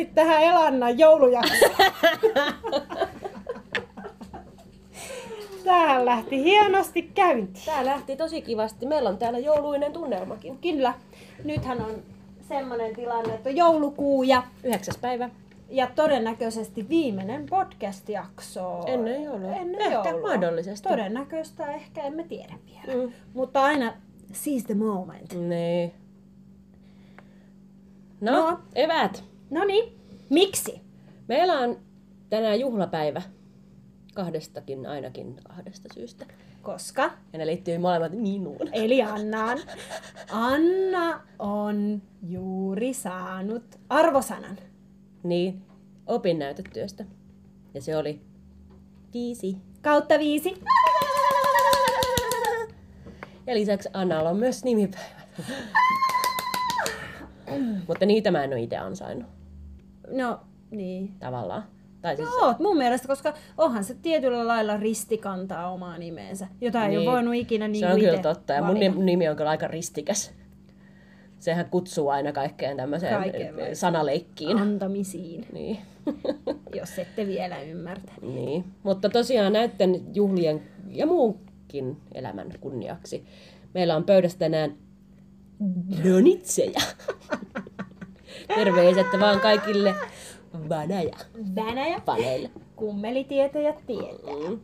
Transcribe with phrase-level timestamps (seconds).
[0.00, 1.72] Sitten tähän Elannan joulujaksoon.
[5.64, 7.66] Tää lähti hienosti käyntiin.
[7.66, 8.86] Tää lähti tosi kivasti.
[8.86, 10.58] Meillä on täällä jouluinen tunnelmakin.
[10.58, 10.94] Kyllä.
[11.44, 11.90] Nythän on
[12.48, 15.30] semmonen tilanne, että on joulukuu ja, Yhdeksäs päivä.
[15.70, 18.82] ja todennäköisesti viimeinen podcast-jakso.
[18.86, 19.54] Ennen joulua.
[19.54, 20.28] Ennen Ehkä, joulua.
[20.28, 20.88] mahdollisesti.
[20.88, 23.04] Todennäköistä ehkä emme tiedä vielä.
[23.06, 23.12] Mm.
[23.34, 23.92] Mutta aina
[24.32, 25.34] seize the moment.
[25.34, 25.92] Niin.
[28.20, 28.50] No, No.
[28.50, 29.24] no, eväät.
[29.50, 29.98] No niin,
[30.30, 30.80] miksi?
[31.28, 31.78] Meillä on
[32.30, 33.22] tänään juhlapäivä.
[34.14, 36.26] Kahdestakin ainakin kahdesta syystä.
[36.62, 38.68] Koska Ja ne liittyy molemmat minuun.
[38.72, 39.58] Eli Annaan.
[40.30, 44.58] Anna on juuri saanut arvosanan.
[45.22, 45.62] Niin,
[46.06, 47.04] opinnäytetyöstä.
[47.74, 48.20] Ja se oli
[49.14, 49.56] viisi.
[49.82, 50.54] Kautta viisi.
[53.46, 55.20] Ja lisäksi Annalla on myös nimipäivä.
[57.88, 59.39] Mutta niitä mä en ole itse ansainnut
[60.10, 61.14] No, niin.
[61.18, 61.62] tavallaan.
[62.00, 66.88] Tai siis, oot mun mielestä, koska onhan se tietyllä lailla ristikantaa omaa nimeensä, jota ei
[66.88, 66.98] Niin.
[67.08, 68.52] ole voinut ikinä niin se on kyllä totta.
[68.52, 68.94] Ja mun valita.
[68.96, 70.32] ni- nimi on kyllä aika ristikäs.
[71.38, 73.76] Sehän kutsuu aina kaikkeen tämmöiseen Kaikenlaiseen.
[73.76, 74.58] sanaleikkiin.
[74.58, 75.78] Antamisiin, Niin.
[76.80, 78.12] jos ette vielä ymmärtä.
[78.22, 78.64] niin.
[78.82, 83.24] Mutta tosiaan näiden juhlien ja muunkin elämän kunniaksi
[83.74, 84.74] meillä on pöydässä tänään
[86.04, 86.80] donitseja.
[88.54, 89.94] Terveiset vaan kaikille
[90.68, 91.16] vanaja
[91.54, 92.50] Venäjä, paneille.
[92.76, 94.34] kummelitietäjät tietää.
[94.48, 94.60] Mm.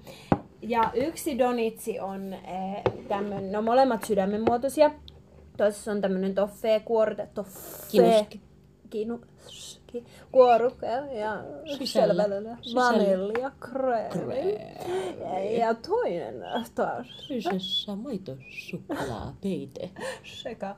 [0.63, 4.91] Ja yksi donitsi on eh, tämmönen, no molemmat sydämenmuotoisia.
[5.57, 7.91] Toisessa on tämmönen toffee kuorte, toffee.
[7.91, 8.41] Kinuski.
[8.91, 9.21] Kinu,
[9.87, 11.45] ki, kuoruke ja
[11.79, 12.25] Sisällä.
[12.75, 14.59] vanilja, kreemi.
[15.21, 16.35] Ja, ja toinen
[16.75, 18.37] taas Kyseessä maito,
[18.71, 19.91] suklaa, peite,
[20.43, 20.77] sekä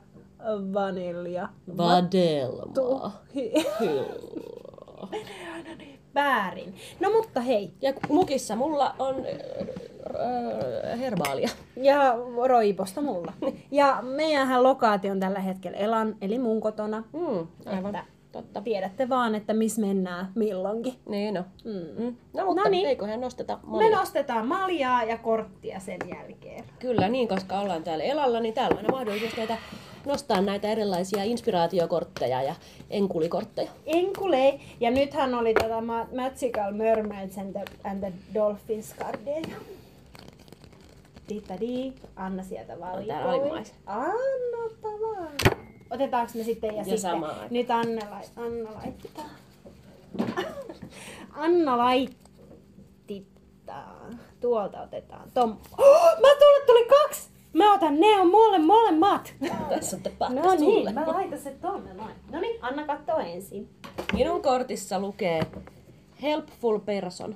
[0.73, 1.49] vanilja.
[1.77, 2.63] vadelma.
[2.73, 3.53] Tuhi.
[6.15, 6.75] Väärin.
[6.99, 11.49] No mutta hei, Ja mukissa mulla on äh, herbaalia.
[11.75, 12.15] ja
[12.47, 13.33] roiposta mulla.
[13.71, 17.03] Ja meidänhän lokaatio on tällä hetkellä Elan, eli mun kotona.
[17.13, 17.95] Mm, aivan.
[17.95, 18.61] Että Totta.
[18.61, 20.93] tiedätte vaan, että missä mennään milloinkin.
[21.09, 21.43] Niin no.
[21.65, 22.03] Mm.
[22.03, 22.15] Mm.
[22.33, 22.87] No mutta Noniin.
[22.87, 23.97] eiköhän nosteta Me malja.
[23.99, 26.63] nostetaan maljaa ja korttia sen jälkeen.
[26.79, 29.57] Kyllä niin, koska ollaan täällä Elalla, niin täällä on aina mahdollisuus näitä,
[30.05, 32.55] nostaa näitä erilaisia inspiraatiokortteja ja
[32.89, 33.71] enkulikortteja.
[33.85, 34.59] Enkule.
[34.79, 39.55] Ja nythän oli tätä ma- Magical Mermaids and the, and the Dolphins kardeja.
[41.27, 41.93] Titadi.
[42.15, 43.15] Anna sieltä valikoi.
[43.15, 43.73] alimmaissa.
[43.85, 45.31] Anna vaan.
[45.89, 47.47] Otetaanko me sitten ja, Ja sitten aikaan.
[47.49, 49.29] nyt Anna, lai, Anna laittaa.
[51.45, 52.19] Anna laittaa.
[54.41, 55.31] Tuolta otetaan.
[55.33, 55.57] Tom.
[55.77, 57.29] Oh, mä tulle tuli kaksi!
[57.53, 59.33] Mä otan, ne on mulle molemmat.
[59.69, 62.15] Tässä on tapahtu No niin, mä laitan se tonne noin.
[62.31, 63.69] No niin, Anna kattoo ensin.
[64.13, 65.41] Minun kortissa lukee
[66.21, 67.35] Helpful person.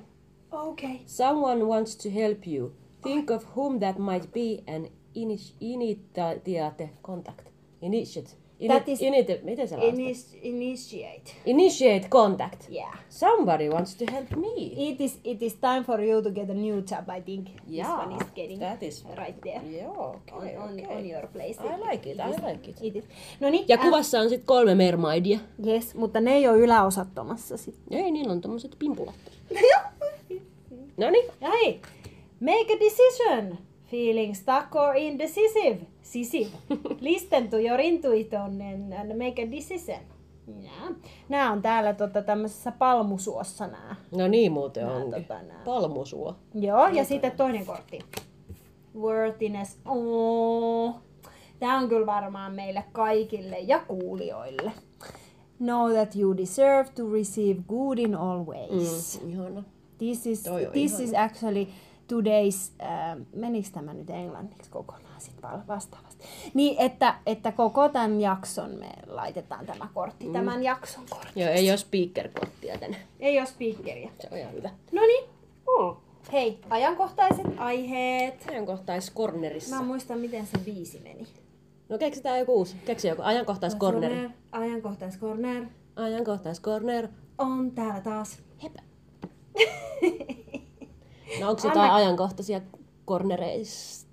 [0.52, 0.98] Okay.
[1.06, 2.72] Someone wants to help you.
[3.02, 4.86] Think of whom that might be and
[5.16, 7.48] init- initiate contact.
[7.82, 8.30] Initiate.
[8.68, 9.76] That is- initi- miten se?
[9.88, 11.30] Inis, initiate.
[11.46, 12.66] Initiate contact.
[12.70, 12.98] Yeah.
[13.08, 14.88] Somebody wants to help me.
[14.90, 17.46] It is, it is time for you to get a new job, I think.
[17.70, 19.60] Yeah, This one is getting that is- right there.
[19.82, 20.96] Joo, On, okay, on, okay.
[20.96, 21.60] on your place.
[21.60, 22.76] I like it, I like it.
[22.82, 23.04] it is.
[23.40, 25.38] No niin, Ja kuvassa on sitten kolme mermaidia.
[25.66, 27.74] Yes, mutta ne ei ole yläosattomassa sit.
[27.90, 29.14] Ei, niillä on tommoset pimpulat.
[30.96, 31.30] No niin.
[31.42, 31.80] Hei,
[32.40, 33.58] make a decision.
[33.90, 35.78] Feeling stuck or indecisive.
[36.04, 36.48] Sisiv.
[37.00, 40.00] Listen to your intuition and, make a decision.
[40.60, 40.94] Ja.
[41.28, 43.96] Nämä on täällä tota, tämmöisessä palmusuossa nämä.
[44.16, 45.24] No niin muuten onkin.
[45.24, 45.40] tota.
[45.64, 46.36] Palmusuo.
[46.54, 47.98] Joo, ja sitten toinen kortti.
[48.98, 49.78] Worthiness.
[49.86, 50.94] Oh.
[51.58, 54.72] Tämä on kyllä varmaan meille kaikille ja kuulijoille.
[55.58, 59.20] Know that you deserve to receive good in all ways.
[59.22, 59.62] Mm, ihana.
[59.98, 61.04] This is, on this ihana.
[61.04, 61.66] is actually
[62.12, 66.24] today's, äh, menikö tämä nyt englanniksi kokonaan sit val- vastaavasti?
[66.54, 70.32] Niin, että, että koko tämän jakson me laitetaan tämä kortti, mm.
[70.32, 71.40] tämän jakson kortti.
[71.40, 72.96] Joo, ei ole speaker-korttia tänne.
[73.20, 74.10] Ei ole speakeria.
[74.20, 74.70] Se on ihan hyvä.
[74.92, 75.24] No niin.
[76.32, 78.46] Hei, ajankohtaiset aiheet.
[78.50, 79.76] Ajankohtaiskornerissa.
[79.76, 81.26] Mä muistan, miten se viisi meni.
[81.88, 82.76] No keksitään joku uusi.
[82.84, 84.14] Keksi joku ajankohtaiskorneri.
[84.14, 85.66] Corner, Ajankohtaiskorner
[85.96, 87.08] Ajankohtaiskorner.
[87.38, 88.38] on täällä taas.
[88.62, 88.82] Hepä.
[91.40, 92.60] No onko jotain ajankohtaisia
[93.04, 94.03] kornereista?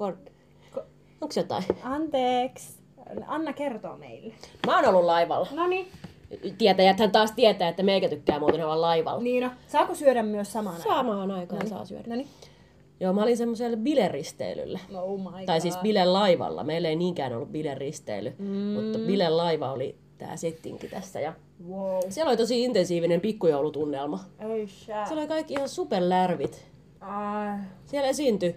[0.00, 0.16] Kor...
[0.76, 0.82] Ko-
[1.20, 1.64] Onko jotain?
[1.82, 2.78] Anteeksi.
[3.26, 4.34] Anna kertoo meille.
[4.66, 5.48] Mä oon ollut laivalla.
[5.52, 5.88] No niin.
[6.58, 9.22] Tietäjäthän taas tietää, että meikä tykkää muuten olla laivalla.
[9.22, 10.96] Niina, saako syödä myös samaan aikaan?
[10.96, 12.04] Samaan aikaan saa syödä.
[12.06, 12.28] No niin.
[13.00, 14.78] Joo, mä olin semmoisella bileristeilyllä.
[14.94, 16.64] Oh my Tai siis bilelaivalla.
[16.64, 18.46] Meillä ei niinkään ollut bileristely, mm.
[18.46, 21.20] mutta bilelaiva oli tää settinki tässä.
[21.20, 21.32] Ja
[21.68, 22.00] Wow.
[22.08, 24.20] siellä oli tosi intensiivinen pikkujoulutunnelma.
[24.38, 24.66] Ei.
[24.66, 26.64] Siellä oli kaikki ihan superlärvit.
[27.00, 27.58] Ai.
[27.86, 28.56] Siellä esiintyi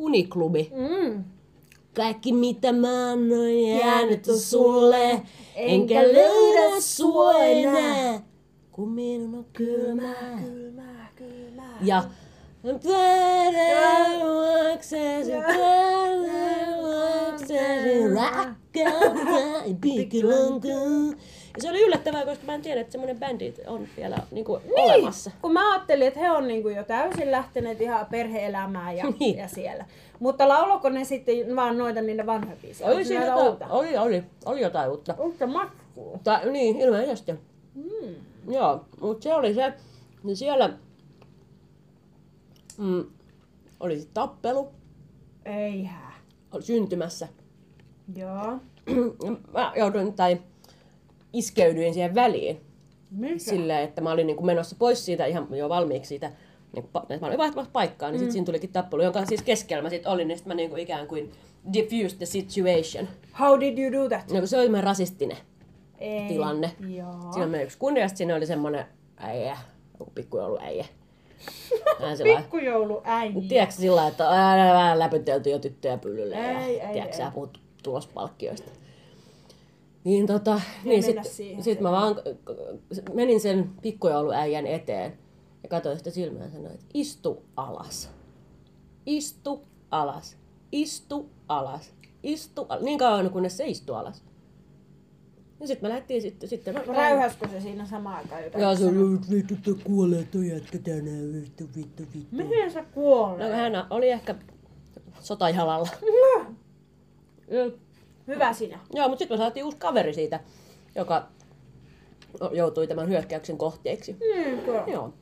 [0.00, 0.72] Uniklubi.
[0.76, 1.24] Mm.
[1.96, 5.22] Kaikki mitä mä annoin jäänyt on sulle,
[5.56, 8.20] enkä löydä sua enää,
[8.72, 10.40] kun minun on kylmää.
[10.44, 11.78] Kylmää, kylmää.
[11.82, 12.04] Ja
[12.82, 15.32] Tiedäksesi,
[17.32, 21.16] tiedäksesi, rakkautta, pikkulankaa.
[21.56, 24.72] Ja se oli yllättävää, koska mä en tiedä, että semmoinen bändi on vielä niinku niin.
[24.78, 25.30] olemassa.
[25.42, 29.38] Kun mä ajattelin, että he on niinku jo täysin lähteneet ihan perhe-elämään ja, Niin.
[29.38, 29.84] ja siellä.
[30.20, 32.90] Mutta lauloko ne sitten vaan noita niitä vanhoja biisejä?
[32.90, 33.66] Oli siinä jotain, uutta?
[33.66, 35.14] oli, oli, oli jotain uutta.
[35.18, 36.18] Uutta matskua.
[36.24, 37.32] Tai, niin, ilmeisesti.
[37.74, 38.14] Mm.
[38.48, 39.72] Joo, mutta se oli se,
[40.22, 40.70] niin siellä
[42.78, 43.04] mm,
[43.80, 44.68] oli sit tappelu,
[45.44, 46.12] Eihän.
[46.52, 47.28] oli syntymässä.
[48.16, 48.58] Joo.
[49.54, 50.38] mä jouduin, tai
[51.32, 52.60] iskeydyin siihen väliin
[53.10, 53.38] Mikä?
[53.38, 56.30] silleen, että mä olin niinku menossa pois siitä ihan jo valmiiksi siitä,
[56.74, 58.24] niinku, pa- että mä olin vaihtamassa paikkaa, niin Mm.
[58.24, 61.06] sit siinä tulikin tappelu, jonka siis keskellä mä sit olin, niin sit mä niinku ikään
[61.06, 61.32] kuin
[61.72, 63.08] diffused the situation.
[63.40, 64.30] How did you do that?
[64.30, 65.36] Niinku se oli semmoinen rasistinen
[65.98, 66.28] Ei.
[66.28, 66.70] tilanne.
[66.88, 67.32] Joo.
[67.32, 68.84] Siinä oli yksi kunnia, siinä oli semmoinen
[69.16, 69.56] äijä,
[70.00, 70.84] joku pikkujoulu äijä.
[72.38, 73.32] Pikkujoulu äijä.
[73.48, 77.22] tiedätkö sillä että ää, vähän läpytelty jo tyttöjä pyllylle Ei, ja ei, tiedätkö ei.
[77.24, 78.70] sä puhut tulospalkkioista.
[80.04, 81.22] Niin tota, niin mennä
[81.60, 82.16] sit, mä vaan
[83.14, 85.18] menin sen pikkujouluäijän eteen
[85.62, 88.10] ja katsoin sitä silmään ja sanoin, että istu alas.
[89.06, 90.36] Istu alas.
[90.72, 91.94] Istu alas.
[92.22, 92.82] Istu alas.
[92.84, 94.24] Niin kauan kunnes se istui alas.
[95.60, 98.62] Ja sitten me lähdettiin sitten, sitten mä Räyhäskö se siinä samaan aikaan jotain?
[98.62, 102.36] Ja se oli, että vittu, että kuolee toi jätkä tänään, vittu, vittu, vittu.
[102.36, 103.48] Mihin sä kuolee?
[103.48, 104.34] No hän oli ehkä
[105.20, 105.88] sotajalalla.
[107.48, 107.70] Joo,
[108.34, 108.78] Hyvä sinä.
[108.94, 110.40] Joo, mutta sitten me saatiin uusi kaveri siitä,
[110.94, 111.28] joka
[112.52, 114.16] joutui tämän hyökkäyksen kohteeksi.
[114.20, 114.84] Niin, kyllä.
[114.86, 115.14] Joo.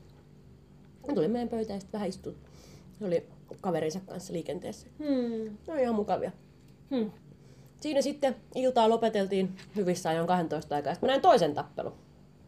[1.07, 2.35] Hän tuli meidän pöytään ja sitten vähän istui.
[2.99, 3.25] Se oli
[3.61, 4.87] kaverinsa kanssa liikenteessä.
[4.97, 5.57] Hmm.
[5.67, 6.31] No ihan mukavia.
[6.91, 7.11] Hmm.
[7.81, 10.93] Siinä sitten iltaa lopeteltiin hyvissä ajoin 12 aikaa.
[10.93, 11.93] Sitten mä näin toisen tappelun.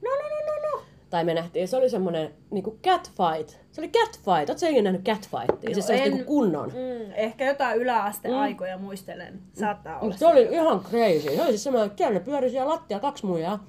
[0.01, 0.83] No, no, no, no, no.
[1.11, 3.49] Tai me nähtiin, se oli semmonen niinku catfight.
[3.71, 4.59] Se oli catfight.
[4.59, 5.69] Sä ikinä nähnyt catfightia?
[5.69, 6.69] Joo, siis se olisi en- niinku kunnon.
[6.69, 9.41] Mm, ehkä jotain yläasteaikoja muistelen.
[9.53, 10.09] Saattaa olla.
[10.09, 11.35] Mut se oli ihan crazy.
[11.35, 13.65] Se oli siis semmoinen, että siellä ne pyöri siellä lattialla, kaksi muijaa.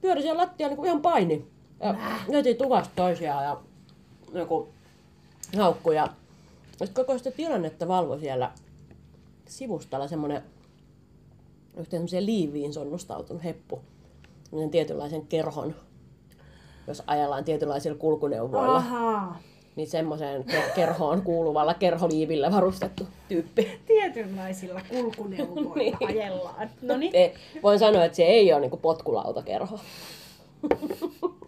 [0.00, 1.46] Pyöri siellä lattialla niinku ihan paini.
[1.80, 1.94] Ja
[2.28, 3.60] löytiin tuvasta toisiaan ja
[4.34, 4.68] joku
[5.56, 5.90] haukku.
[5.92, 6.08] Ja
[6.84, 8.50] sit koko sitä tilannetta valvoi siellä
[9.46, 10.42] sivustalla semmonen
[11.76, 13.80] yhteen semmoiseen liiviin sonnustautunut heppu.
[14.44, 15.74] Semmoinen tietynlaisen kerhon,
[16.86, 19.38] jos ajellaan tietynlaisilla kulkuneuvoilla, Ahaa.
[19.76, 23.80] niin semmoiseen ke- kerhoon kuuluvalla kerholiivillä varustettu tyyppi.
[23.86, 25.96] Tietynlaisilla kulkuneuvoilla Niin.
[26.08, 26.70] ajellaan.
[26.82, 27.16] No niin.
[27.16, 29.78] Ei, voin sanoa, että se ei ole niinku potkulautakerho.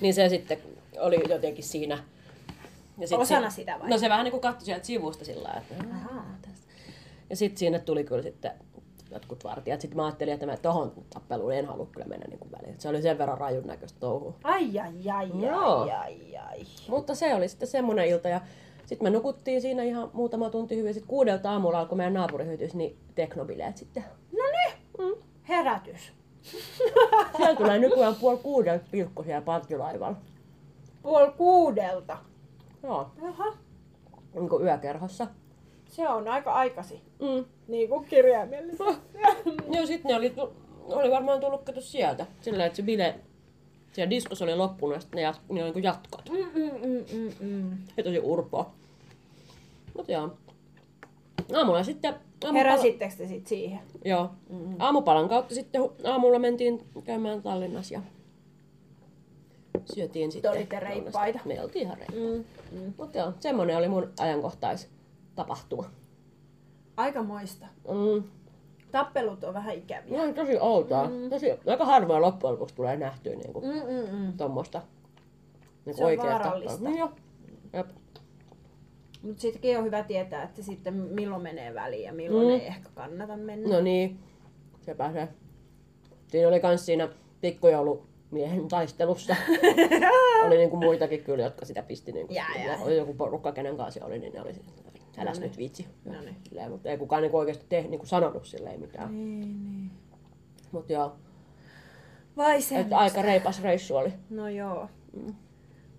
[0.00, 0.58] niin se sitten
[1.00, 1.98] oli jotenkin siinä.
[2.98, 3.88] Ja sit Osana si- sitä vai?
[3.90, 6.26] No se vähän niinku katsoi sieltä sivusta sillä lailla, että Ahaa.
[7.30, 8.50] Ja sitten sinne tuli kyllä sitten
[9.10, 9.80] jotkut vartijat.
[9.80, 12.80] Sitten mä ajattelin, että mä tohon tappeluun en halua kyllä mennä niinku väliin.
[12.80, 14.34] Se oli sen verran rajun näköistä touhua.
[14.44, 15.80] Ai, ai, ai, Joo.
[15.82, 16.60] ai, ai, ai.
[16.88, 18.40] Mutta se oli sitten semmoinen ilta ja
[18.86, 20.94] sitten me nukuttiin siinä ihan muutama tunti hyvin.
[20.94, 24.04] Sitten kuudelta aamulla alkoi meidän naapurihytys, niin teknobileet sitten.
[24.32, 24.72] No niin.
[24.98, 25.22] Mm.
[25.48, 26.12] Herätys.
[27.36, 30.16] Siellä tulee nykyään puoli kuudelta pilkku siellä partilaivalla.
[31.02, 32.18] Puoli kuudelta.
[32.82, 33.44] Joo, Jaha.
[34.34, 35.26] niin kuin yökerhossa.
[35.96, 37.00] Se on aika aikasi.
[37.20, 37.44] Mm.
[37.68, 38.84] Niin kuin kirjaimellisesti.
[39.74, 40.34] Joo, sitten ne oli,
[40.84, 42.26] oli varmaan tullut kato sieltä.
[42.40, 43.14] Sillä että se bile,
[43.92, 46.30] siellä diskossa oli loppunut ja sitten ne, jat, ne oli niin jatkot.
[46.30, 47.78] Mm, mm, mm, mm, mm.
[47.96, 48.70] Se tosi urpoa.
[49.96, 50.36] Mut joo.
[51.54, 52.14] Aamulla sitten...
[52.14, 53.80] Aamupala, Heräsittekö te sit siihen?
[54.04, 54.30] Joo.
[54.78, 58.00] Aamupalan kautta sitten aamulla mentiin käymään Tallinnassa ja
[59.94, 60.50] syötiin sitten.
[60.50, 61.40] olitte reippaita.
[61.44, 62.36] Me oltiin ihan reippaita.
[62.72, 62.80] Mm.
[62.80, 62.92] Mm.
[62.96, 64.12] Mutta joo, semmonen oli mun
[65.36, 65.90] ajankohtaistapahtuma.
[66.96, 67.66] Aika moista.
[67.88, 68.22] Mm.
[68.92, 70.26] Tappelut on vähän ikäviä.
[70.26, 71.08] No, tosi outoa.
[71.08, 71.30] Mm.
[71.30, 74.32] Tosi, aika harvoin loppujen lopuksi tulee nähtyä niinku Mm, mm, mm.
[74.36, 74.44] Se
[76.04, 76.70] on oikeaa vaarallista.
[76.72, 76.90] tappelua.
[76.90, 77.10] Niin joo.
[77.72, 77.86] Jep.
[79.22, 82.52] Mutta sittenkin on hyvä tietää, että sitten milloin menee väliin ja milloin Mm.
[82.54, 83.74] ei ehkä kannata mennä.
[83.76, 84.18] No niin,
[84.80, 85.28] sepä se.
[86.28, 87.08] Siinä oli kans siinä
[87.40, 89.36] pikkujoulumiehen taistelussa.
[90.46, 92.12] oli niinku muitakin kyllä, jotka sitä pisti.
[92.12, 92.78] Niinku, Jää, jää.
[92.80, 94.52] Oli joku porukka, kenen kanssa se oli, niin ne oli
[95.16, 95.86] No nyt.
[96.04, 96.36] No niin.
[96.48, 99.14] Silleen, mutta ei kukaan niinku oikeasti te, niinku sanonut silleen mitään.
[99.14, 99.90] Niin, niin.
[100.72, 101.16] Mut joo,
[102.36, 102.80] Vai se?
[102.80, 104.12] että aika reipas reissu oli.
[104.30, 104.88] No joo.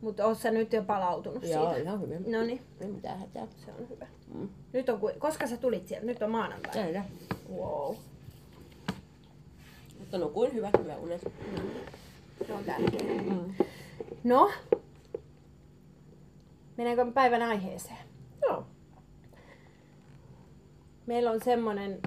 [0.02, 1.82] Mutta oot sä nyt jo palautunut Joo, siitä?
[1.84, 2.32] ihan hyvin.
[2.32, 3.48] No niin, Ei mitään hätää.
[3.66, 4.08] se on hyvä.
[4.34, 4.50] Mm.
[4.74, 6.06] Nyt on, koska sä tulit sieltä?
[6.06, 6.92] Nyt on maanantai.
[6.94, 7.04] Näin.
[7.56, 7.96] Wow.
[10.00, 11.22] Mutta nukuin hyvät yöunet.
[12.48, 13.22] Se on tärkeää.
[13.22, 13.54] Mm.
[14.24, 14.52] No,
[16.78, 17.98] mennäänkö me päivän aiheeseen?
[18.42, 18.66] Joo.
[21.08, 22.02] Meillä on semmonen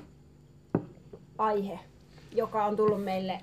[1.38, 1.78] aihe,
[2.32, 3.40] joka on tullut meille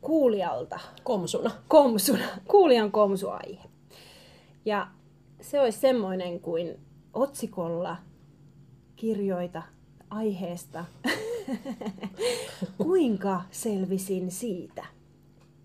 [0.00, 1.50] kuulijalta Komsuna.
[1.68, 3.62] komsuna, kuulijan komsuaihe.
[4.64, 4.88] Ja
[5.40, 6.80] se olisi semmoinen kuin
[7.12, 7.96] otsikolla
[8.96, 9.62] kirjoita
[10.10, 10.84] aiheesta
[12.78, 14.86] Kuinka selvisin siitä?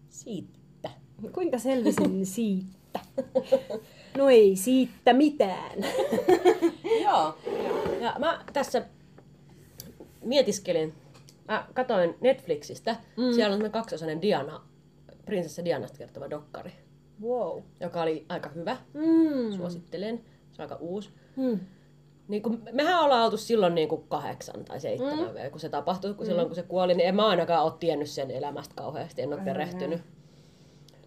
[0.09, 0.89] Siitä.
[1.31, 2.99] Kuinka selvisin siitä?
[4.17, 5.79] No ei siitä mitään.
[7.03, 7.37] Joo.
[8.01, 8.85] Ja mä tässä
[10.21, 10.93] mietiskelin,
[11.47, 13.33] mä katoin Netflixistä, mm.
[13.33, 14.61] siellä on kaksosainen Diana,
[15.25, 16.71] prinsessa Dianasta kertova dokkari,
[17.21, 17.61] Wow.
[17.79, 19.51] joka oli aika hyvä, Mm.
[19.57, 20.17] suosittelen,
[20.51, 21.09] se on aika uusi.
[21.35, 21.59] Mm.
[22.27, 25.33] Niin kun, mehän ollaan oltu silloin niin kuin kahdeksan tai seitsemän mm.
[25.33, 26.27] vielä, kun se tapahtui, kun mm.
[26.27, 29.41] silloin kun se kuoli, niin en mä ainakaan ole tiennyt sen elämästä kauheasti, en ole
[29.41, 30.01] perehtynyt.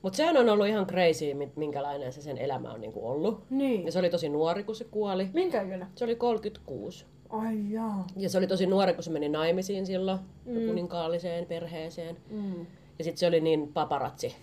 [0.03, 1.27] Mutta sehän on ollut ihan crazy,
[1.57, 3.43] minkälainen se sen elämä on niin kuin ollut.
[3.51, 3.87] Niin.
[3.87, 5.29] Ja se oli tosi nuori, kun se kuoli.
[5.35, 5.87] Minkä ikinä?
[5.95, 7.05] Se oli 36.
[7.29, 8.07] Ai jaa.
[8.17, 10.67] Ja se oli tosi nuori, kun se meni naimisiin silloin, mm.
[10.67, 12.17] kuninkaalliseen perheeseen.
[12.31, 12.61] Mm.
[12.99, 14.35] Ja sitten se oli niin paparatsi,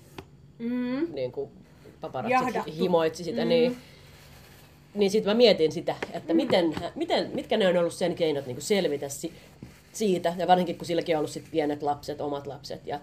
[0.60, 1.08] Mm.
[1.14, 1.50] niin kuin
[2.02, 2.72] paparatsi Jahdattu.
[2.78, 3.50] himoitsi sitä, mm.
[3.50, 3.76] niin,
[4.96, 6.38] niin sitten mä mietin sitä, että Mm.
[6.38, 9.34] miten, miten, mitkä ne on ollut sen keinot niin kuin selvitä si-
[9.94, 13.00] siitä, ja varsinkin kun silläkin on ollut sit pienet lapset, omat lapset, ja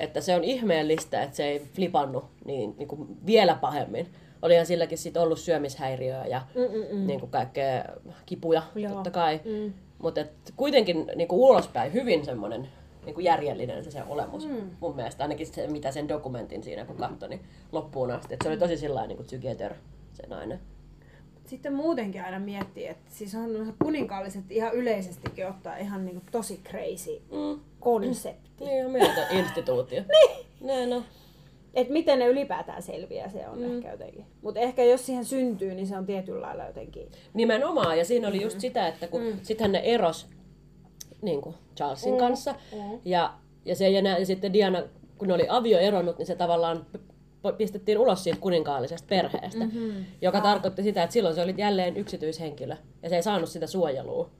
[0.00, 4.06] että se on ihmeellistä, että se ei flipannut niin, niin kuin vielä pahemmin.
[4.42, 7.06] Olihan silläkin sit ollut syömishäiriöä ja Mm-mm-mm.
[7.06, 7.84] niin kuin kaikkea
[8.26, 8.92] kipuja, Joo.
[8.92, 9.40] totta kai.
[9.44, 9.72] Mm.
[9.98, 10.20] Mutta
[10.56, 12.68] kuitenkin niin kuin ulospäin hyvin semmoinen
[13.04, 14.48] niin kuin järjellinen se, se olemus.
[14.48, 14.70] Mm.
[14.80, 17.40] Mun mielestä ainakin se, mitä sen dokumentin siinä kun katsoi, niin
[17.72, 18.34] loppuun asti.
[18.34, 19.74] Et se oli tosi sillä niin kuin together,
[20.12, 20.60] se nainen.
[21.46, 27.22] Sitten muutenkin aina miettii, että siis on kuninkaalliset ihan yleisestikin ottaa ihan niinku tosi crazy
[27.30, 27.60] Mm.
[27.80, 28.49] konsepti.
[28.60, 30.02] Niin ihan mieltä instituutio.
[30.12, 30.46] niin.
[30.60, 31.04] Näin on.
[31.74, 33.76] Että miten ne ylipäätään selviää, se on mm.
[33.76, 34.24] ehkä jotenkin.
[34.42, 37.08] Mutta ehkä jos siihen syntyy, niin se on tietyllä lailla jotenkin...
[37.34, 38.60] Nimenomaan, ja siinä oli just Mm.
[38.60, 39.38] sitä, että kun mm.
[39.42, 40.26] sittenhän ne eros
[41.22, 42.18] niin kuin Charlesin mm.
[42.18, 43.00] kanssa, Mm.
[43.04, 44.82] ja, ja se ei enää, ja sitten Diana,
[45.18, 46.86] kun ne oli avio eronnut, niin se tavallaan
[47.56, 50.04] pistettiin ulos siitä kuninkaallisesta perheestä, mm-hmm.
[50.22, 50.44] joka ah.
[50.44, 54.30] tarkoitti sitä, että silloin se oli jälleen yksityishenkilö, ja se ei saanut sitä suojelua,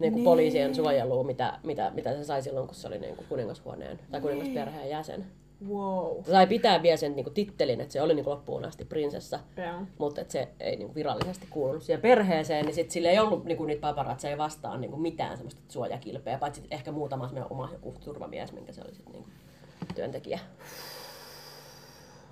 [0.00, 0.24] niin kuin Niin.
[0.24, 4.20] poliisien suojelua, mitä, mitä, mitä se sai silloin, kun se oli niin kuin kuningashuoneen tai
[4.20, 5.26] kuningasperheen jäsen.
[5.68, 6.24] Wow.
[6.24, 8.84] Se sai pitää vielä sen niin kuin tittelin, että se oli niin kuin loppuun asti
[8.84, 9.80] prinsessa, Joo.
[9.98, 13.64] mutta että se ei niinku virallisesti kuulunut siihen perheeseen, niin sit sillä ei ollut niinku
[13.64, 18.72] niitä paparatseja vastaan niinku mitään semmoista suojakilpeä, paitsi ehkä muutama semmoinen oma joku turvamies, minkä
[18.72, 19.28] se oli sit niinku
[19.94, 20.38] työntekijä.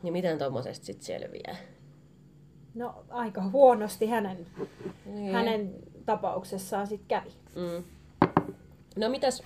[0.02, 1.56] Niin miten tuommoisesta sitten selviää?
[2.74, 4.46] No aika huonosti hänen,
[5.06, 5.32] Niin.
[5.32, 5.74] hänen
[6.08, 7.32] tapauksessaan sitten kävi.
[7.54, 7.84] Mm.
[8.96, 9.42] No mitäs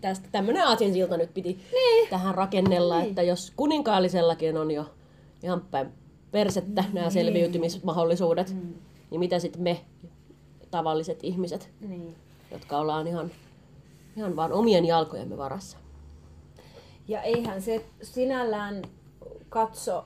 [0.00, 2.08] tästä tämmönen aasinsilta nyt piti niin.
[2.10, 3.08] tähän rakennella, niin.
[3.08, 4.84] että jos kuninkaallisellakin on jo
[5.42, 5.88] ihan päin
[6.30, 6.94] persettä niin.
[6.94, 8.74] nämä selviytymismahdollisuudet, mm.
[9.10, 9.80] niin mitä sitten me
[10.70, 12.16] tavalliset ihmiset, Niin.
[12.50, 13.30] jotka ollaan ihan,
[14.16, 15.78] ihan vaan omien jalkojemme varassa.
[17.08, 18.82] Ja eihän se sinällään
[19.48, 20.04] katso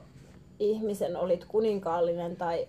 [0.59, 2.67] ihmisen, olit kuninkaallinen tai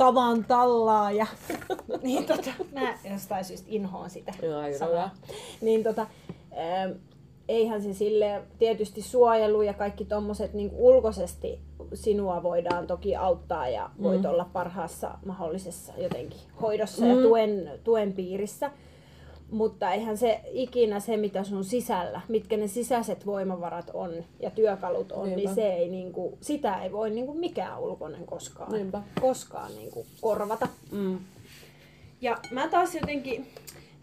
[0.00, 1.26] tavan tallaaja.
[2.02, 5.10] niin tota, mä jostain syystä inhoon sitä Joo, sanaa.
[5.60, 6.06] Niin tota,
[6.58, 6.90] ähm,
[7.48, 11.60] eihän se sille tietysti suojelu ja kaikki tommoset niin ulkoisesti
[11.94, 18.70] sinua voidaan toki auttaa ja voit olla parhaassa mahdollisessa jotenkin hoidossa ja tuen, tuen piirissä.
[19.50, 25.12] Mutta eihän se ikinä se, mitä sun sisällä, mitkä ne sisäiset voimavarat on ja työkalut
[25.12, 25.36] on, Niinpä.
[25.36, 29.02] niin se ei niinku, sitä ei voi niinku mikään ulkoinen koskaan, Niinpä.
[29.20, 30.68] koskaan niinku korvata.
[30.92, 31.18] Mm.
[32.20, 33.46] Ja mä taas jotenkin,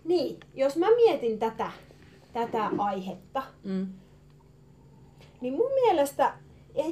[0.06, 1.72] niin, jos mä mietin tätä,
[2.34, 3.88] tätä aihetta, Mm.
[5.42, 6.34] niin mun mielestä,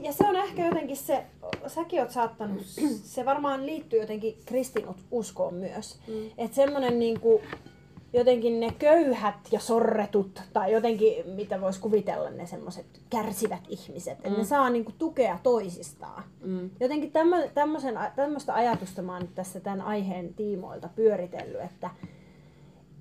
[0.01, 1.25] ja se on ehkä jotenkin se,
[1.67, 2.61] säkin oot saattanut,
[3.03, 5.99] se varmaan liittyy jotenkin kristinuskoon myös.
[6.07, 6.27] Mm.
[6.37, 7.41] Että semmonen niinku,
[8.15, 14.29] jotenkin ne köyhät ja sorretut, tai jotenkin, mitä vois kuvitella, ne semmoiset kärsivät ihmiset, että
[14.29, 16.23] ne saa niinku tukea toisistaan.
[16.43, 16.69] Mm.
[16.79, 17.11] Jotenkin
[18.15, 21.89] tämmöistä ajatusta mä oon nyt tässä tämän aiheen tiimoilta pyöritellyt, että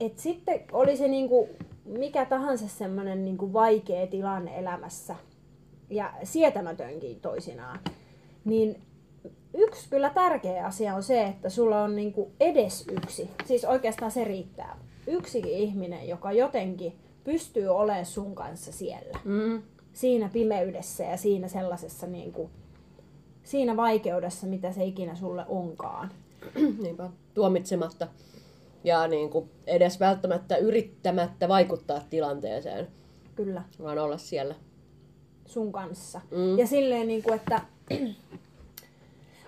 [0.00, 1.48] et sitten oli se niinku
[1.84, 5.16] mikä tahansa semmoinen niinku vaikea tilanne elämässä
[5.90, 7.78] ja sietämätönkin toisinaan,
[8.44, 8.82] niin
[9.54, 14.24] yksi kyllä tärkeä asia on se, että sulla on niinku edes yksi, siis oikeastaan se
[14.24, 19.62] riittää, yksikin ihminen, joka jotenkin pystyy olemaan sun kanssa siellä Mm.
[19.92, 22.50] siinä pimeydessä ja siinä sellaisessa niin kuin
[23.44, 26.10] siinä vaikeudessa, mitä se ikinä sulle onkaan.
[26.82, 27.10] Niinpä.
[27.34, 28.08] Tuomitsematta
[28.84, 32.88] ja niin kuin edes välttämättä yrittämättä vaikuttaa tilanteeseen,
[33.36, 34.54] Kyllä, vaan olla siellä.
[35.46, 36.20] sun kanssa.
[36.30, 36.58] Mm.
[36.58, 37.60] Ja silleen, niin kuin, että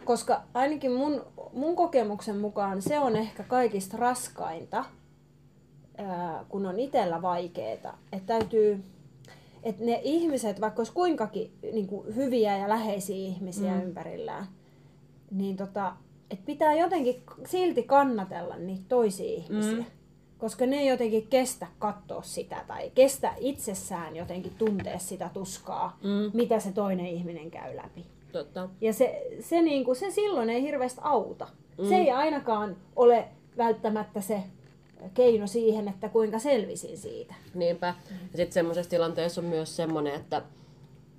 [0.04, 4.84] koska ainakin mun, mun kokemuksen mukaan se on ehkä kaikista raskainta,
[5.98, 7.94] ää, kun on itsellä vaikeeta.
[8.12, 8.80] Että täytyy,
[9.62, 13.82] että ne ihmiset, vaikka olisi kuinkakin niin kuin hyviä ja läheisiä ihmisiä mm.
[13.82, 14.46] ympärillään,
[15.30, 15.92] niin tota,
[16.30, 19.76] et pitää jotenkin silti kannatella niitä toisia ihmisiä.
[19.76, 19.84] Mm.
[20.38, 26.30] Koska ne ei jotenkin kestä katsoa sitä tai kestä itsessään jotenkin tuntea sitä tuskaa, Mm.
[26.34, 28.04] mitä se toinen ihminen käy läpi.
[28.32, 28.68] Totta.
[28.80, 31.48] Ja se, se, niinku, se silloin ei hirveästi auta.
[31.78, 31.88] Mm.
[31.88, 34.42] Se ei ainakaan ole välttämättä se
[35.14, 37.34] keino siihen, että kuinka selvisin siitä.
[37.54, 37.86] Niinpä.
[38.32, 40.42] Ja sitten semmoisessa tilanteessa on myös semmoinen, että,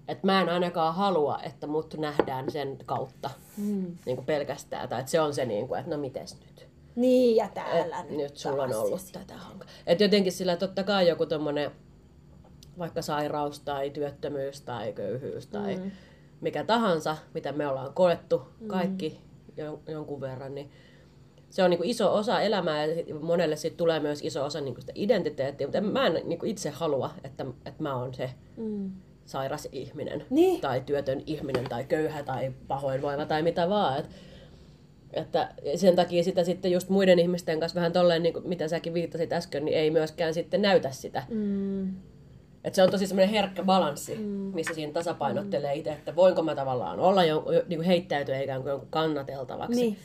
[0.08, 3.96] että mä en ainakaan halua, että mut nähdään sen kautta Mm.
[4.06, 4.90] niin kuin pelkästään.
[4.90, 6.68] Tai että se on se, niin kuin, että no mites nyt?
[6.96, 9.12] Niin ja täällä Et nyt sulla on ollut siis.
[9.12, 9.70] tätä hankaa.
[9.88, 11.72] Että jotenkin sillä totta kai joku tommonen
[12.80, 15.92] vaikka sairaus tai työttömyys tai köyhyys tai Mm.
[16.42, 19.20] mikä tahansa, mitä me ollaan koettu kaikki
[19.58, 20.72] jon- jonkun verran, niin
[21.50, 24.92] se on niinku iso osa elämää ja monelle siitä tulee myös iso osa niinku sitä
[24.96, 28.92] identiteettiä, mutta en- mä en niinku itse halua, että, että mä oon se Mm.
[29.26, 30.62] sairas ihminen Niin.
[30.62, 34.00] tai työtön ihminen tai köyhä tai pahoinvoiva tai mitä vaan.
[34.00, 34.06] Et,
[35.14, 38.94] että sen takia sitä sitten just muiden ihmisten kanssa vähän tolleen, niin kuin mitä säkin
[38.94, 41.24] viittasit äsken, niin ei myöskään sitten näytä sitä.
[41.30, 41.94] Mm.
[42.64, 44.24] Et se on tosi semmoinen herkkä balanssi, mm.
[44.26, 48.62] missä siinä tasapainottelee itse, että voinko mä tavallaan olla jo, jo, niin kuin heittäytyä ikään
[48.62, 49.82] kuin jonkun kannateltavaksi.
[49.82, 49.98] Niin.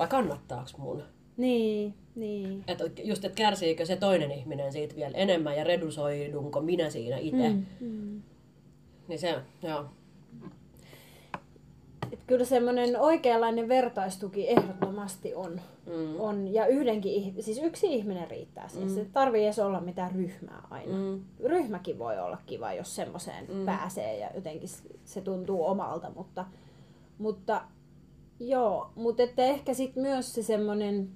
[0.00, 1.02] Vai kannattaako mun?
[1.36, 2.64] Niin, niin.
[2.66, 7.48] Että just, että kärsiikö se toinen ihminen siitä vielä enemmän ja redusoidunko minä siinä itse.
[7.48, 7.66] Mm.
[7.80, 8.22] Mm.
[9.08, 9.84] Niin se, joo.
[12.12, 15.60] Et kyllä semmoinen oikeanlainen vertaistuki ehdottomasti on.
[15.86, 16.20] Mm.
[16.20, 18.88] on ja yhdenkin, siis yksi ihminen riittää siihen.
[18.88, 18.94] Mm.
[18.94, 20.92] Se tarvii edes olla mitään ryhmää aina.
[20.92, 21.20] Mm.
[21.44, 23.66] Ryhmäkin voi olla kiva, jos semmoiseen mm.
[23.66, 24.68] pääsee ja jotenkin
[25.04, 26.44] se tuntuu omalta, mutta,
[27.18, 27.62] mutta
[28.40, 31.08] joo, mutta että ehkä sitten myös se semmoinen,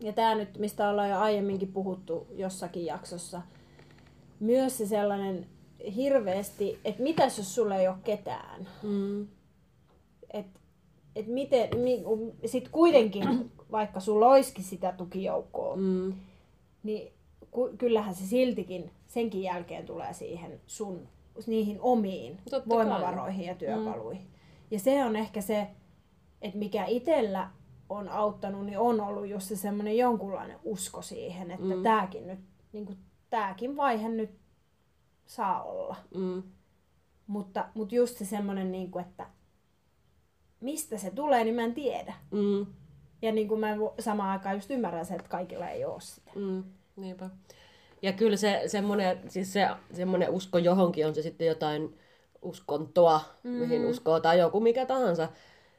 [0.00, 3.42] ja tämä nyt, mistä ollaan jo aiemminkin puhuttu jossakin jaksossa,
[4.40, 5.46] myös se sellainen
[5.96, 9.26] hirveästi, että mitäs jos sulla ei ole ketään, Mm.
[10.30, 10.60] että
[11.16, 12.02] et miten, mi,
[12.46, 16.12] sit kuitenkin, vaikka sulla olisikin sitä tukijoukkoa, Mm.
[16.82, 17.12] niin
[17.50, 21.08] ku, kyllähän se siltikin senkin jälkeen tulee siihen sun
[21.46, 24.22] niihin omiin Totta voimavaroihin ja työkaluihin.
[24.22, 24.30] Mm.
[24.70, 25.66] Ja se on ehkä se,
[26.42, 27.50] että mikä itsellä
[27.88, 31.82] on auttanut, niin on ollut just se semmoinen jonkunlainen usko siihen, että mm.
[31.82, 32.38] tääkin nyt,
[32.72, 32.98] niin kuin,
[33.30, 34.30] tääkin vaihe nyt
[35.26, 35.96] saa olla.
[36.14, 36.42] Mm.
[37.26, 39.26] Mutta, mutta just se semmoinen, niin kuin, että
[40.60, 42.14] mistä se tulee, niin mä en tiedä.
[42.30, 42.66] Mm.
[43.22, 46.30] Ja niin kuin mä samaan aikaan just ymmärrän sen, että kaikilla ei ole sitä.
[46.34, 46.64] Mm.
[46.96, 47.30] Niinpä.
[48.02, 51.98] Ja kyllä se semmoinen, siis se, semmoinen usko johonkin, on se sitten jotain
[52.42, 53.50] uskontoa, mm.
[53.50, 55.28] mihin uskoo, tai joku mikä tahansa,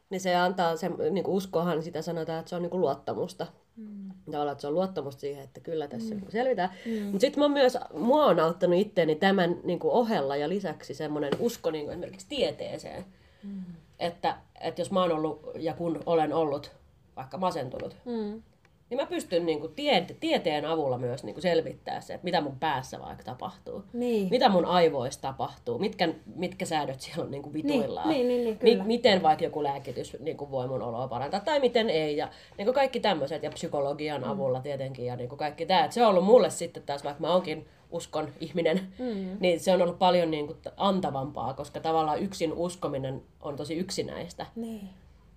[0.10, 3.48] niin se antaa, se, niin kuin uskohan sitä sanotaan, että se on niin kuin luottamusta.
[3.76, 4.12] Mm.
[4.26, 6.22] Tavallaan, että se on luottamusta siihen, että kyllä tässä mm.
[6.30, 6.70] selvitään.
[6.86, 7.04] Mm.
[7.04, 11.34] Mutta sitten mä myös, mua on auttanut itteeni tämän niin kuin ohella ja lisäksi semmoinen
[11.39, 13.06] usko niin kuin esimerkiksi tieteeseen.
[13.43, 13.63] Mm.
[14.00, 16.72] Että, että jos mä oon ollut ja kun olen ollut
[17.15, 18.43] vaikka masentunut, Mm.
[18.89, 22.41] Niin mä pystyn niin kuin tie, tieteen avulla myös niin kuin selvittämään se, että mitä
[22.41, 23.84] mun päässä vaikka tapahtuu.
[23.93, 24.28] Niin.
[24.30, 28.10] Mitä mun aivoissa tapahtuu, mitkä, mitkä säädöt siellä on niin kuin vituillaan.
[28.10, 28.84] niin, niin, niin, kyllä.
[28.84, 32.17] miten vaikka joku lääkitys niin kuin voi mun oloa parantaa tai miten ei.
[32.17, 34.30] Ja niin kuin kaikki tämmöiset ja psykologian Mm.
[34.30, 35.86] avulla tietenkin ja niin kuin kaikki tämä.
[35.86, 39.38] Et se on ollut mulle sitten taas, vaikka mä oonkin uskon ihminen, mm.
[39.39, 44.45] niin se on ollut paljon niin kuin antavampaa, koska tavallaan yksin uskominen on tosi yksinäistä
[44.56, 44.89] Niin.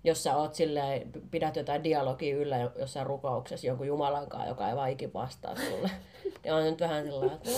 [0.03, 4.69] Jos sä oot silleen, pidät jotain dialogia yllä jo- jossain rukouksessa jonkun Jumalan kanssa, joka
[4.69, 5.91] ei vaan ikin vastaa sulle.
[6.43, 7.49] Ja on nyt vähän sillä että.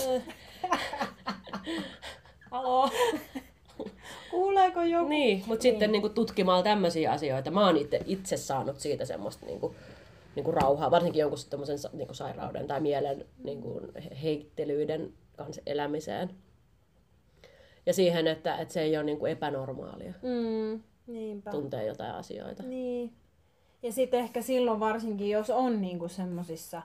[2.52, 2.90] Haloo.
[4.32, 5.10] Kuuleeko joku?
[5.10, 9.76] Niin, mutta sitten niinku tutkimalla tämmöisiä asioita, mä oon itse, itse saanut siitä semmoista niinku,
[10.36, 13.82] niinku rauhaa, varsinkin jonkun semmoisen niinku sairauden tai mielen niinku
[14.24, 16.30] heittelyiden kanssa elämiseen.
[17.86, 20.82] Ja siihen, että, että se ei ole niinku epänormaalia Mm.
[21.08, 21.52] Niinpä.
[21.52, 22.64] tuntea jotain asioita.
[22.64, 23.14] Niin.
[23.84, 26.82] Ja sitten ehkä silloin varsinkin, jos on niinku semmosissa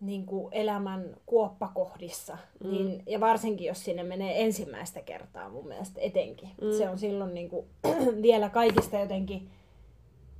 [0.00, 2.70] niinku elämän kuoppakohdissa, mm.
[2.70, 6.48] niin, ja varsinkin jos sinne menee ensimmäistä kertaa mun mielestä etenkin.
[6.60, 6.72] Mm.
[6.78, 7.64] Se on silloin niinku,
[8.22, 9.50] vielä kaikista jotenkin,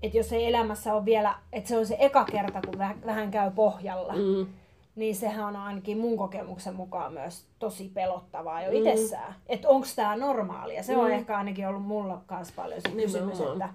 [0.02, 3.30] että jos ei elämässä ole vielä, että se on se eka kerta, kun vähän, vähän
[3.30, 4.46] käy pohjalla, Mm.
[4.94, 9.34] Niin sehän on ainakin mun kokemuksen mukaan myös tosi pelottavaa jo itsessään.
[9.46, 10.82] Että onko tämä normaalia.
[10.82, 11.12] Se on Mm.
[11.12, 13.68] ehkä ainakin ollut mulla kanssa paljon se kysymys, että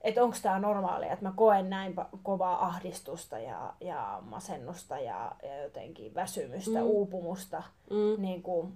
[0.00, 5.62] että onko tämä normaalia, että mä koen näin kovaa ahdistusta ja, ja masennusta ja, ja
[5.62, 6.86] jotenkin väsymystä, Mm.
[6.86, 7.62] uupumusta.
[7.90, 8.22] Mm.
[8.22, 8.72] Niin kuin,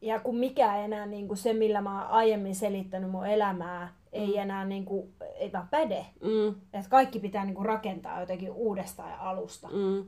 [0.00, 4.38] ja kun mikä enää niin kuin se, millä mä oon aiemmin selittänyt mun elämää, ei
[4.38, 6.06] enää niin kuin, ei vaan päde.
[6.22, 6.48] Mm.
[6.72, 9.68] Että kaikki pitää niin kuin rakentaa jotenkin uudestaan ja alusta.
[9.68, 10.04] Mm.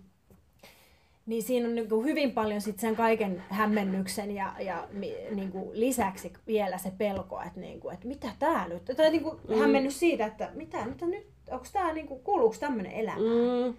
[1.31, 4.88] Niin siinä on niin hyvin paljon sit sen kaiken hämmennyksen ja, ja
[5.35, 9.23] niin kuin lisäksi vielä se pelko, että, niin kuin, että mitä tää nyt, tai niin
[9.23, 9.59] kuin Mm.
[9.59, 13.19] hämmennys siitä, että mitä, mitä nyt, onko tää niin kuin, kuuluuko tämmöinen elämä?
[13.21, 13.75] Mm.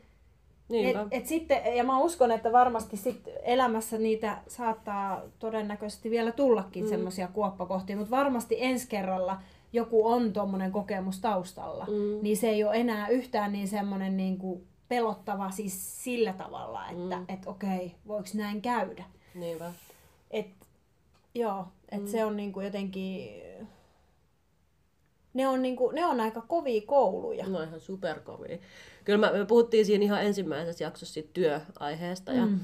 [0.70, 6.84] Et, et sitten, ja mä uskon, että varmasti sit elämässä niitä saattaa todennäköisesti vielä tullakin
[6.84, 6.90] mm.
[6.90, 9.42] semmoisia kuoppakohtia, mutta varmasti ensi kerralla
[9.74, 12.20] joku on tuommoinen kokemus taustalla, Mm.
[12.24, 14.64] niin se ei ole enää yhtään niin semmoinen niin kuin
[14.96, 17.26] pelottava siis sillä tavalla, että Mm.
[17.28, 19.04] et okei, voiko näin käydä.
[19.36, 19.72] Niinpä.
[20.32, 20.48] Et,
[21.36, 22.08] joo, et Mm.
[22.08, 23.32] se on niin kuin jotenkin...
[25.34, 27.48] Ne on, niin kuin, ne on aika kovia kouluja.
[27.48, 28.58] No ihan superkovia.
[29.04, 32.60] Kyllä mä, me puhuttiin siinä ihan ensimmäisessä jaksossa siitä työaiheesta ja, Mm.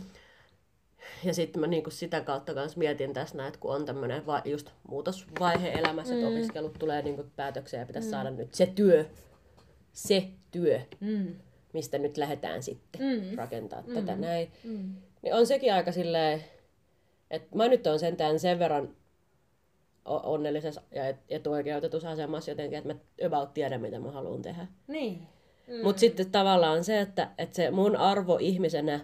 [1.23, 4.41] ja sitten mä niinku sitä kautta kanssa mietin tässä näin, että kun on tämmöinen va,
[4.45, 6.33] just muutosvaihe elämässä, että Mm.
[6.35, 9.05] opiskelut tulee niinku päätökseen ja pitäisi saada nyt se työ,
[9.93, 11.35] se työ, Mm.
[11.73, 13.36] Mistä nyt lähdetään sitten Mm.
[13.38, 14.21] rakentaa tätä Mm.
[14.21, 14.51] näin.
[14.63, 14.95] Mm.
[15.21, 16.43] Niin on sekin aika silleen,
[17.32, 18.95] että mä nyt on sentään sen verran
[20.06, 24.67] onnellisessa ja et- etuoikeutetussa asemassa jotenkin, että mä about tiedän, mitä mä haluan tehdä.
[24.88, 25.21] Niin.
[25.67, 25.84] Mm.
[25.84, 28.99] Mutta sitten tavallaan se, että, että se mun arvo ihmisenä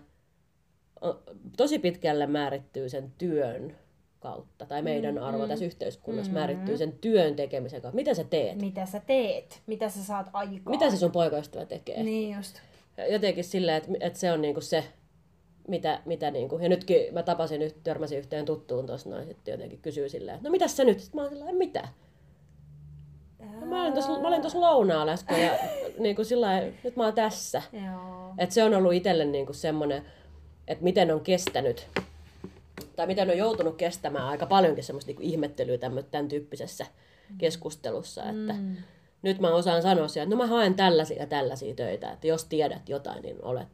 [1.58, 3.76] tosi pitkälle määrittyy sen työn
[4.23, 6.38] kautta, tai meidän arvo tässä yhteiskunnassa Mm.
[6.38, 7.95] määrittyy sen työn tekemisen kautta.
[7.95, 8.62] Mitä sä teet?
[8.62, 9.62] Mitä sä teet?
[9.67, 10.69] Mitä sä saat aikaan?
[10.77, 12.03] Mitä se sun poikaystävä tekee?
[12.03, 12.55] Niin just.
[13.12, 14.83] Jotenkin silleen, että, että se on niinku se,
[15.67, 19.79] mitä, mitä niinku, ja nytkin mä tapasin, nyt, törmäsin yhteen tuttuun tuossa noin, sitten jotenkin
[19.81, 20.99] kysyy silleen, että no mitäs sä nyt?
[20.99, 21.88] Sitten mä oon silleen, mitä?
[23.59, 25.51] No, mä olin tuossa, mä olin tuossa lounaalla äsken ja
[25.99, 27.62] niinku sillä lailla, nyt mä oon tässä.
[27.73, 28.33] Joo.
[28.38, 30.05] Et se on ollut itselle niinku semmoinen,
[30.67, 31.88] että miten on kestänyt,
[32.96, 36.86] tai miten on joutunut kestämään aika paljonkin semmoista niinku ihmettelyä tämän, tämän tyyppisessä
[37.38, 38.76] keskustelussa, että Mm.
[39.22, 42.46] nyt mä osaan sanoa siellä, että no mä haen tällaisia ja tällaisia töitä, että jos
[42.46, 43.67] tiedät jotain, niin olet,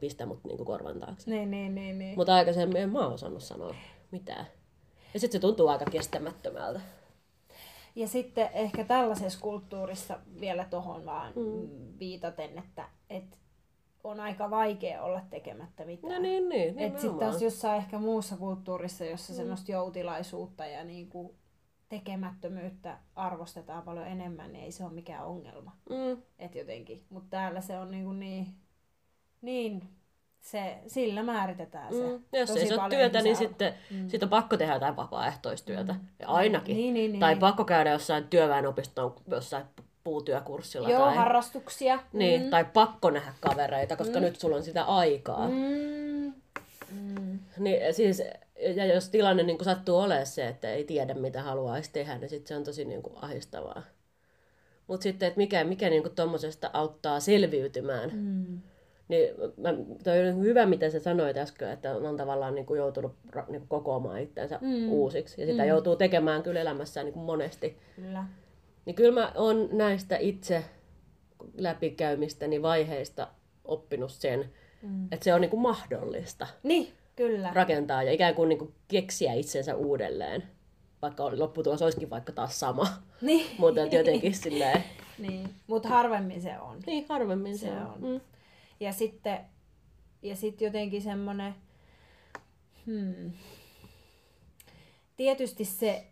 [0.00, 1.30] pistä mut niinku korvan taakse.
[1.30, 2.16] Niin, niin, niin, niin.
[2.16, 3.74] Mutta aikaisemmin en mä oon osannut sanoa
[4.10, 4.46] mitään.
[5.14, 6.80] Ja sitten se tuntuu aika kestämättömältä.
[7.96, 11.68] Ja sitten ehkä tällaisessa kulttuurissa vielä tuohon vaan mm.
[11.98, 13.38] viitaten, että et
[14.08, 16.12] on aika vaikea olla tekemättä mitään.
[16.12, 16.78] No niin, niin.
[16.78, 19.36] Et sitten taas jossain ehkä muussa kulttuurissa, jossa mm.
[19.36, 21.34] semmoista joutilaisuutta ja niinku
[21.88, 25.76] tekemättömyyttä arvostetaan paljon enemmän, niin ei se ole mikään ongelma.
[25.90, 27.04] Mm, Et jotenkin.
[27.10, 28.46] Mutta täällä se on niinku niin,
[29.42, 29.88] niin
[30.40, 32.02] se, sillä määritetään se.
[32.02, 32.22] mm.
[32.32, 34.08] Jos Tosi ei se ole työtä, niin sitten mm.
[34.08, 35.92] sit on pakko tehdä jotain vapaaehtoistyötä.
[35.92, 36.00] Mm.
[36.26, 36.76] Ainakin.
[36.76, 37.20] Niin, niin, niin.
[37.20, 39.64] Tai pakko käydä jossain työväenopistoon jossain
[40.06, 40.90] puutyökurssilla.
[40.90, 41.98] Joo, tai, harrastuksia.
[42.12, 42.50] niin, mm.
[42.50, 44.24] tai pakko nähdä kavereita, koska mm.
[44.24, 45.48] nyt sulla on sitä aikaa.
[45.48, 46.32] Mm.
[46.92, 47.38] Mm.
[47.58, 48.22] Niin, siis,
[48.74, 52.48] ja jos tilanne niin sattuu olemaan se, että ei tiedä mitä haluaisi tehdä, niin sitten
[52.48, 53.82] se on tosi niin kuin, ahistavaa.
[54.86, 58.58] Mutta sitten, että mikä, mikä niin tuommoisesta auttaa selviytymään, Mm.
[59.08, 63.12] niin mä, toi on hyvä, mitä sä sanoit äsken, että on tavallaan niin kuin joutunut
[63.48, 64.88] niin kuin kokoamaan itsensä Mm.
[64.92, 65.40] uusiksi.
[65.40, 65.68] Ja sitä mm.
[65.68, 67.76] joutuu tekemään kyllä elämässään niin kuin monesti.
[67.96, 68.24] Kyllä.
[68.86, 70.64] Niin kyllä mä oon näistä itse
[71.54, 73.28] läpikäymistäni vaiheista
[73.64, 75.08] oppinut sen, Mm.
[75.12, 77.50] että se on niin kuin mahdollista Niin, kyllä.
[77.54, 80.42] rakentaa ja ikään kuin, niin kuin keksiä itsensä uudelleen.
[81.02, 82.86] Vaikka lopputulos olisikin vaikka taas sama.
[83.20, 83.46] Niin.
[83.58, 84.84] Mutta jotenkin silleen,
[85.18, 85.48] niin.
[85.66, 86.78] Mutta harvemmin se on.
[86.86, 87.86] niin harvemmin se, Se on.
[87.86, 88.00] on.
[88.00, 88.20] Mm.
[88.80, 89.38] Ja sitten
[90.22, 91.54] ja sit jotenkin semmoinen,
[92.86, 93.32] hmm,
[95.16, 96.06] tietysti se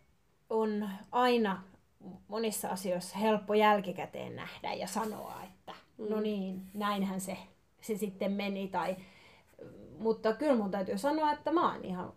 [0.49, 1.63] on aina
[2.27, 6.05] monissa asioissa helppo jälkikäteen nähdä ja sanoa, että mm.
[6.09, 7.37] no niin, näinhän se,
[7.81, 8.67] se sitten meni.
[8.67, 8.95] Tai,
[9.99, 12.13] mutta kyllä mun täytyy sanoa, että mä oon ihan,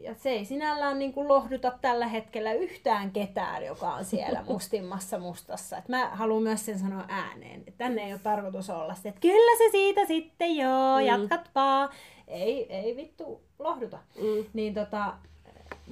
[0.00, 5.18] ja se ei sinällään niin kuin lohduta tällä hetkellä yhtään ketään, joka on siellä mustimmassa
[5.18, 5.76] mustassa.
[5.78, 9.20] Et mä haluan myös sen sanoa ääneen, että tänne ei ole tarkoitus olla se, että
[9.20, 11.06] kyllä se siitä sitten joo, Mm.
[11.06, 11.88] jatkat vaan.
[12.28, 13.98] Ei, ei vittu lohduta.
[14.16, 14.44] Mm.
[14.52, 15.14] Niin tota,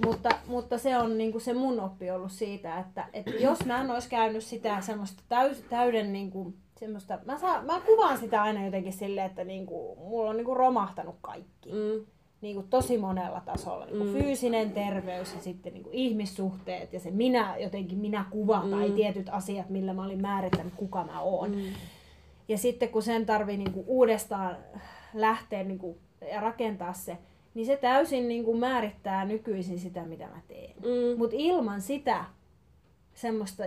[0.04, 3.90] mutta, mutta se on niinku se mun oppi ollut siitä, että, että jos mä en
[3.90, 8.92] olisi käynyt sitä semmoista täys, täyden niinku, semmoista, mä, saa, mä kuvaan sitä aina jotenkin
[8.92, 11.72] silleen, että niinku, mulla on niinku romahtanut kaikki.
[11.72, 12.07] Mm.
[12.40, 13.87] Niinku tosi monella tasolla.
[13.87, 14.12] Niinku Mm.
[14.12, 18.94] Fyysinen terveys ja sitten niinku ihmissuhteet ja se minä, jotenkin minä kuva tai Mm.
[18.94, 21.50] tietyt asiat, millä mä olin määrittänyt, kuka mä oon.
[21.50, 21.62] Mm.
[22.48, 24.57] Ja sitten kun sen tarvii niinku uudestaan
[25.14, 25.98] lähteä, niinku,
[26.33, 27.18] ja rakentaa se,
[27.54, 30.74] niin se täysin niin kuin määrittää nykyisin sitä, mitä mä teen.
[30.76, 31.18] Mm.
[31.18, 32.24] Mutta ilman sitä
[33.14, 33.64] semmoista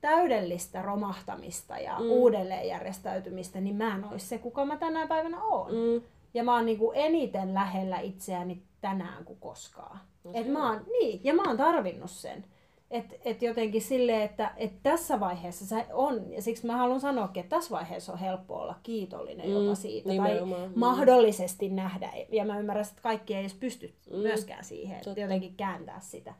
[0.00, 2.06] täydellistä romahtamista ja mm.
[2.06, 5.70] uudelleenjärjestäytymistä, niin mä en olisi se, kuka mä tänä päivänä oon.
[5.70, 6.02] Mm.
[6.34, 10.00] Ja mä oon niinku eniten lähellä itseäni tänään kuin koskaan.
[10.24, 12.44] No et mä oon, niin, ja mä oon tarvinnut sen.
[12.90, 17.40] Et, et jotenkin silleen, että et tässä vaiheessa se on, ja siksi mä haluan sanoakin,
[17.40, 20.72] että tässä vaiheessa on helppo olla kiitollinen Mm, jopa siitä, tai nimenomaan, mm.
[20.78, 25.54] mahdollisesti nähdä, ja mä ymmärrän, että kaikki ei edes pysty Mm, myöskään siihen, että jotenkin
[25.56, 26.34] kääntää sitä.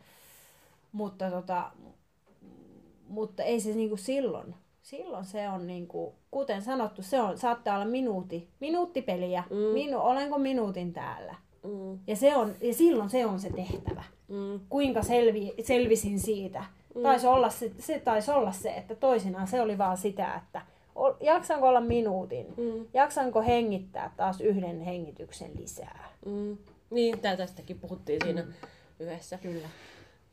[0.92, 1.70] Mutta, tota,
[3.09, 7.87] mutta ei se niinku silloin, silloin se on niinku, kuten sanottu, se on, saattaa olla
[7.87, 9.57] minuutti, minuuttipeliä, Mm.
[9.57, 11.35] minu, olenko minuutin täällä.
[11.64, 11.98] Mm.
[12.07, 14.05] Ja, se on, ja silloin se on se tehtävä.
[14.29, 14.61] Mm.
[14.68, 16.64] Kuinka selvi, selvisin siitä.
[16.94, 17.03] Mm.
[17.03, 20.61] Taisi olla se, se taisi olla se, että toisinaan se oli vaan sitä, että
[21.20, 22.87] jaksanko olla minuutin, Mm.
[22.94, 26.09] jaksanko hengittää taas yhden hengityksen lisää.
[26.27, 26.57] Mm.
[26.90, 28.44] Niin, tää tästäkin puhuttiin siinä
[29.00, 29.68] yhdessä Kyllä.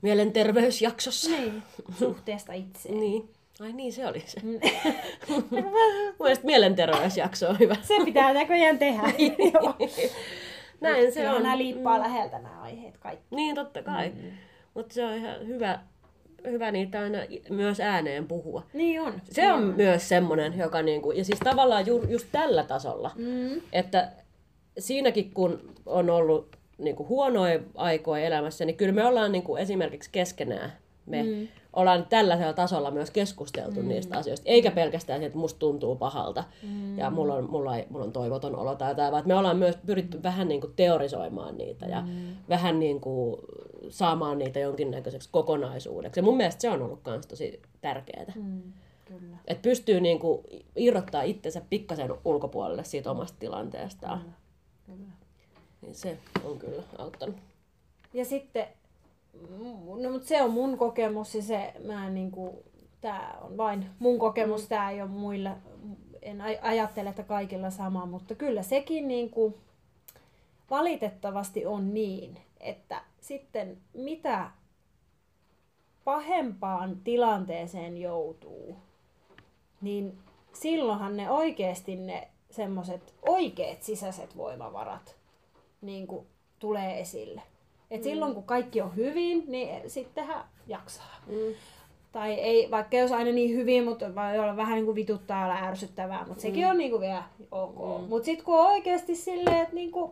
[0.01, 1.29] mielenterveysjaksossa.
[1.29, 1.63] Niin,
[1.99, 2.99] suhteesta itseen.
[2.99, 3.29] Niin.
[3.61, 4.41] Ai niin, se oli se.
[5.29, 5.43] Mun
[6.19, 7.75] mielestä mielenterveysjakso on hyvä.
[7.81, 9.03] Se pitää näköjään tehdä.
[9.53, 9.73] Joo.
[10.81, 11.43] Näin se on.
[11.43, 13.25] nämä liippaa läheltä nämä aiheet kaikki.
[13.35, 14.09] Niin, totta kai.
[14.09, 14.31] Mm.
[14.73, 15.79] Mutta se on ihan hyvä,
[16.47, 17.17] hyvä niitä aina
[17.49, 18.63] myös ääneen puhua.
[18.73, 19.13] Niin on.
[19.23, 23.61] Se on myös semmoinen, joka niinku, ja siis tavallaan ju, just tällä tasolla, Mm.
[23.71, 24.11] että
[24.79, 30.73] siinäkin kun on ollut niinku huonoja aikoja elämässä, niin kyllä me ollaan niinku esimerkiksi keskenään,
[31.05, 31.47] me mm.
[31.73, 33.87] Ollaan tällaisella tasolla myös keskusteltu mm.
[33.87, 36.97] niistä asioista, eikä pelkästään se, että musta tuntuu pahalta mm.
[36.97, 39.77] ja mulla on, mulla, ei, mulla on toivoton olo tai jotain, vaan me ollaan myös
[39.85, 42.35] pyritty vähän niinku teorisoimaan niitä ja mm.
[42.49, 43.39] vähän niinku
[43.89, 46.19] saamaan niitä jonkinnäköiseksi kokonaisuudeksi.
[46.19, 48.33] Ja mun mielestä se on ollut myös tosi tärkeää.
[48.35, 48.61] Mm.
[49.05, 49.37] Kyllä.
[49.47, 50.43] Että pystyy niinku
[50.75, 54.35] irrottaa itsensä pikkasen ulkopuolelle siitä omasta tilanteestaan.
[54.85, 55.11] Kyllä.
[55.81, 57.35] Niin se on kyllä auttanut.
[58.13, 58.80] Ja sitten, mm,
[60.01, 62.63] no mutta se on mun kokemus ja se, mä en niinku,
[63.01, 64.67] tää on vain mun kokemus, mm.
[64.67, 65.57] tää ei ole muilla,
[66.21, 69.57] en aj- ajattele, että kaikilla sama, mutta kyllä sekin niinku,
[70.69, 74.51] valitettavasti on niin, että sitten mitä
[76.03, 78.77] pahempaan tilanteeseen joutuu,
[79.81, 80.19] niin
[80.53, 85.15] silloinhan ne oikeasti ne semmoset oikeat sisäiset voimavarat
[85.81, 86.27] niin kuin
[86.59, 87.41] tulee esille.
[87.91, 91.15] Et silloin kun kaikki on hyvin, niin sittenhän jaksaa.
[91.27, 91.35] Mm.
[92.11, 95.47] Tai ei, vaikka ei olisi aina niin hyvin, mutta voi olla vähän niin kuin vituttaa
[95.47, 98.01] ja ärsyttävää, mutta sekin on niin kuin vielä ok.
[98.01, 98.07] Mm.
[98.09, 100.11] Mutta sitten kun on oikeasti silleen, että niin kuin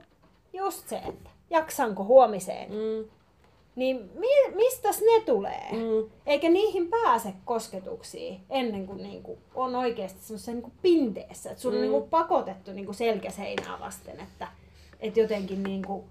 [0.54, 3.10] just se, että jaksanko huomiseen, Mm.
[3.76, 5.68] niin mi- mistäs ne tulee?
[5.72, 6.10] Mm.
[6.26, 11.50] Eikä niihin pääse kosketuksiin ennen kuin niinku on oikeasti semmoisessa niinku pinteessä.
[11.52, 11.82] Että sun on Mm.
[11.82, 14.48] niinku pakotettu niinku selkäseinää vasten, että
[15.00, 16.04] et jotenkin niinku,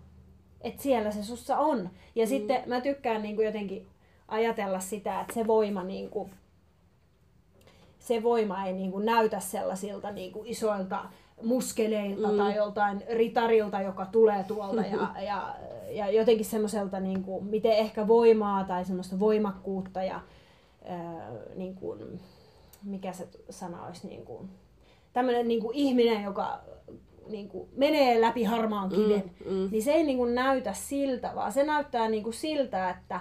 [0.61, 1.91] et siellä se sussa on.
[2.15, 2.29] Ja mm.
[2.29, 3.87] sitten mä tykkään niinku jotenkin
[4.29, 6.31] ajatella sitä, että se voima niinku,
[7.99, 11.05] se voima ei niinku näytä sellaisilta niinku isoilta
[11.43, 12.39] muskeleilta mm.
[12.39, 15.55] tai joltain ritarilta, joka tulee tuolta ja, ja,
[15.91, 20.21] ja jotenkin semmoiselta, niin kuin, miten ehkä voimaa tai semmoista voimakkuutta ja
[20.85, 22.21] ää, niin kuin,
[22.83, 24.51] mikä se sana olisi, niin kuin,
[25.13, 26.61] tämmöinen niin kuin ihminen, joka
[27.29, 29.69] niin kuin, menee läpi harmaan kiven, Mm, mm.
[29.71, 33.21] niin se ei niin kuin, näytä siltä, vaan se näyttää niin kuin, siltä, että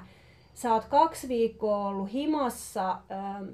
[0.53, 3.45] sä oot kaksi viikkoa ollut himassa, ähm,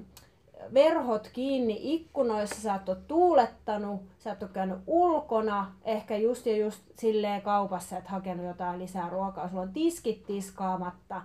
[0.74, 6.56] verhot kiinni ikkunoissa, sä et ole tuulettanut, sä et ole käynyt ulkona, ehkä just ja
[6.56, 11.22] just silleen kaupassa, että hakenut jotain lisää ruokaa, sulla on tiskit tiskaamatta,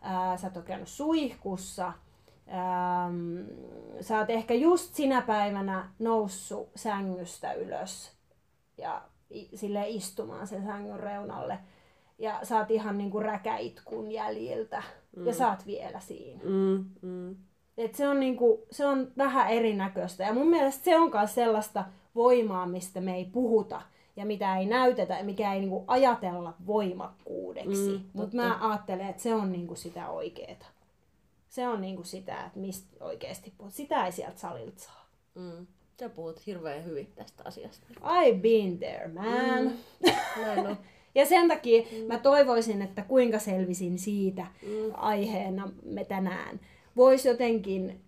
[0.00, 1.86] ää, sä et ole käynyt suihkussa,
[2.48, 3.46] ähm,
[4.00, 8.17] sä oot ehkä just sinä päivänä noussut sängystä ylös
[8.78, 9.02] ja
[9.54, 11.58] silleen istumaan sen sängyn reunalle.
[12.18, 14.82] Ja sä oot ihan niinku räkäitkun jäljiltä.
[15.16, 15.26] Mm.
[15.26, 16.40] Ja oot vielä siinä.
[16.44, 16.84] Mm.
[17.02, 17.36] Mm.
[17.78, 20.24] Et se, on niinku, se on vähän erinäköistä.
[20.24, 23.82] Ja mun mielestä se on myös sellaista voimaa, mistä me ei puhuta.
[24.16, 27.90] Ja mitä ei näytetä ja mikä ei niinku ajatella voimakkuudeksi.
[27.90, 30.66] Mm, Mutta mä ajattelen, että se on niinku sitä oikeeta.
[31.48, 33.72] Se on niinku sitä, että mistä oikeasti puhut.
[33.72, 35.06] Sitä ei sieltä salilta saa.
[35.34, 35.66] Mm.
[36.00, 37.86] Sä puhut hirveän hyvin tästä asiasta.
[38.00, 39.64] I've been there, man.
[39.64, 39.72] Mm.
[40.42, 40.76] Näin on.
[41.14, 42.06] Ja sen takia mm.
[42.06, 44.92] mä toivoisin, että kuinka selvisin siitä mm.
[44.94, 46.60] aiheena me tänään.
[46.96, 48.00] Voisi jotenkin,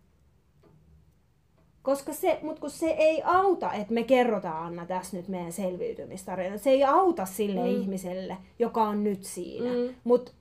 [1.83, 6.59] koska se, mut kun se ei auta, että me kerrotaan Anna tässä nyt meidän selviytymistarina.
[6.59, 7.67] Se ei auta sille mm.
[7.67, 9.71] ihmiselle, joka on nyt siinä.
[9.71, 9.95] Mm.
[10.05, 10.33] Mutta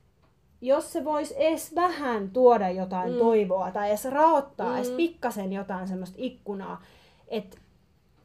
[0.60, 3.18] jos se voisi edes vähän tuoda jotain mm.
[3.18, 4.76] toivoa tai edes raottaa mm.
[4.76, 6.82] edes pikkasen jotain semmoista ikkunaa,
[7.30, 7.56] että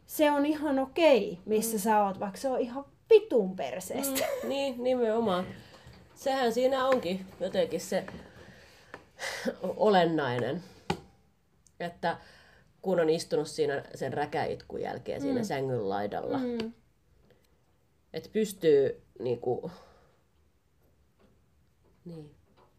[0.06, 1.82] se on ihan okei, missä mm.
[1.82, 4.26] sä oot, vaikka se on ihan vitun perseestä.
[4.44, 5.46] Mm, niin, nimenomaan.
[6.16, 8.06] Sehän siinä onkin jotenkin se
[9.64, 10.64] olennainen,
[11.80, 12.18] että
[12.82, 15.46] kun on istunut siinä sen räkäitkun jälkeen siinä mm.
[15.46, 16.74] sängyn laidalla, mm.
[18.14, 19.72] että pystyy niinku,
[22.06, 22.35] niin,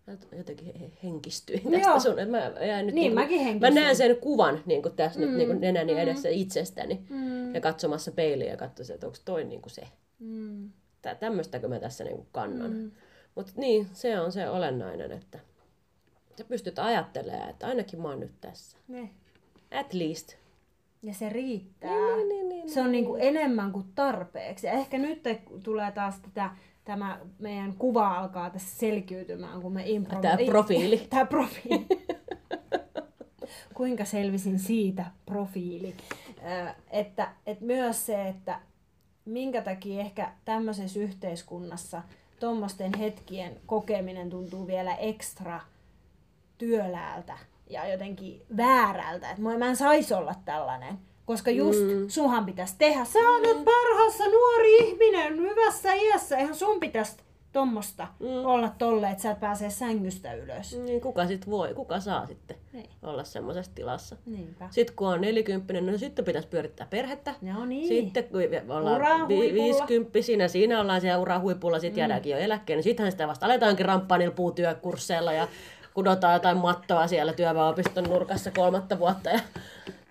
[0.07, 2.01] Mä jotenkin he- henkistyin tästä Joo.
[2.01, 2.15] sun.
[2.31, 5.27] Mä, jäin nyt Niin, niinku- mäkin Mä näen sen kuvan niin kuin tässä mm.
[5.27, 5.99] nyt niin kuin nenäni mm.
[5.99, 7.01] edessä itsestäni.
[7.09, 7.55] Mm.
[7.55, 9.83] Ja katsomassa peiliä ja katsoisin, että onko toi niin kuin se.
[10.19, 10.71] Mm.
[11.03, 12.71] Tä, tämmöistäkö mä tässä niin kuin kannan.
[12.73, 12.91] Mm.
[13.35, 15.39] Mutta niin, se on se olennainen, että
[16.39, 18.79] sä pystyt ajattelemaan, että ainakin mä oon nyt tässä.
[18.89, 19.11] Ne.
[19.71, 20.35] At least.
[21.03, 21.91] Ja se riittää.
[22.17, 24.67] Niin, niin, niin, se on niinku enemmän kuin tarpeeksi.
[24.67, 25.23] Ja ehkä nyt
[25.63, 26.51] tulee taas tätä,
[26.87, 30.21] tämä meidän kuva alkaa tässä selkiytymään, kun me impro...
[30.21, 31.07] Tää profiili.
[31.11, 31.87] Tämä profiili.
[33.75, 35.95] Kuinka selvisin siitä profiili.
[36.91, 38.61] Että, että myös se, että
[39.25, 42.03] minkä takia ehkä tämmöisessä yhteiskunnassa
[42.41, 45.61] tuommoisten hetkien kokeminen tuntuu vielä ekstra
[46.59, 47.39] työläältä
[47.71, 50.99] ja jotenkin väärältä, että mä en saisi olla tällainen.
[51.27, 52.09] Koska just mm.
[52.09, 53.05] sunhan pitäisi tehdä.
[53.05, 56.37] Sä oot nyt parhaassa nuori ihminen hyvässä iässä.
[56.37, 57.17] Eihän sun pitäisi
[57.53, 58.45] tommosta mm.
[58.45, 60.79] olla tolle, että sä et pääse sängystä ylös.
[60.79, 62.91] Niin kuka sit voi, kuka saa sitten Niin.
[63.03, 64.17] olla semmoisessa tilassa.
[64.27, 64.69] Niinpä.
[64.71, 67.35] Sitten kun on 40, no sitten pitäisi pyörittää perhettä.
[67.43, 67.89] No niin.
[67.89, 69.55] Sitten kun ollaan vi-.
[69.55, 72.01] 50 siinä ollaan siellä uran huipulla, sitten mm.
[72.01, 72.83] jäädäänkin jo eläkkeen.
[72.83, 75.49] Sittenhän sitä vasta aletaankin ramppaa niillä puutyökursseilla ja
[75.95, 79.41] kudotaan jotain mattoa siellä työväenopiston nurkassa kolmatta vuotta ja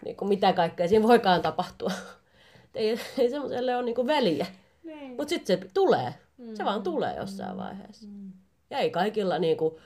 [0.05, 1.91] niin kuin mitä kaikkea siinä voikaan tapahtua.
[2.75, 4.45] Ei, ei semmoiselle ole niin kuin väliä.
[4.83, 5.09] Niin.
[5.09, 6.13] Mutta sitten se tulee.
[6.53, 8.07] Se vaan tulee jossain vaiheessa.
[8.69, 9.79] Ja ei kaikilla niinku,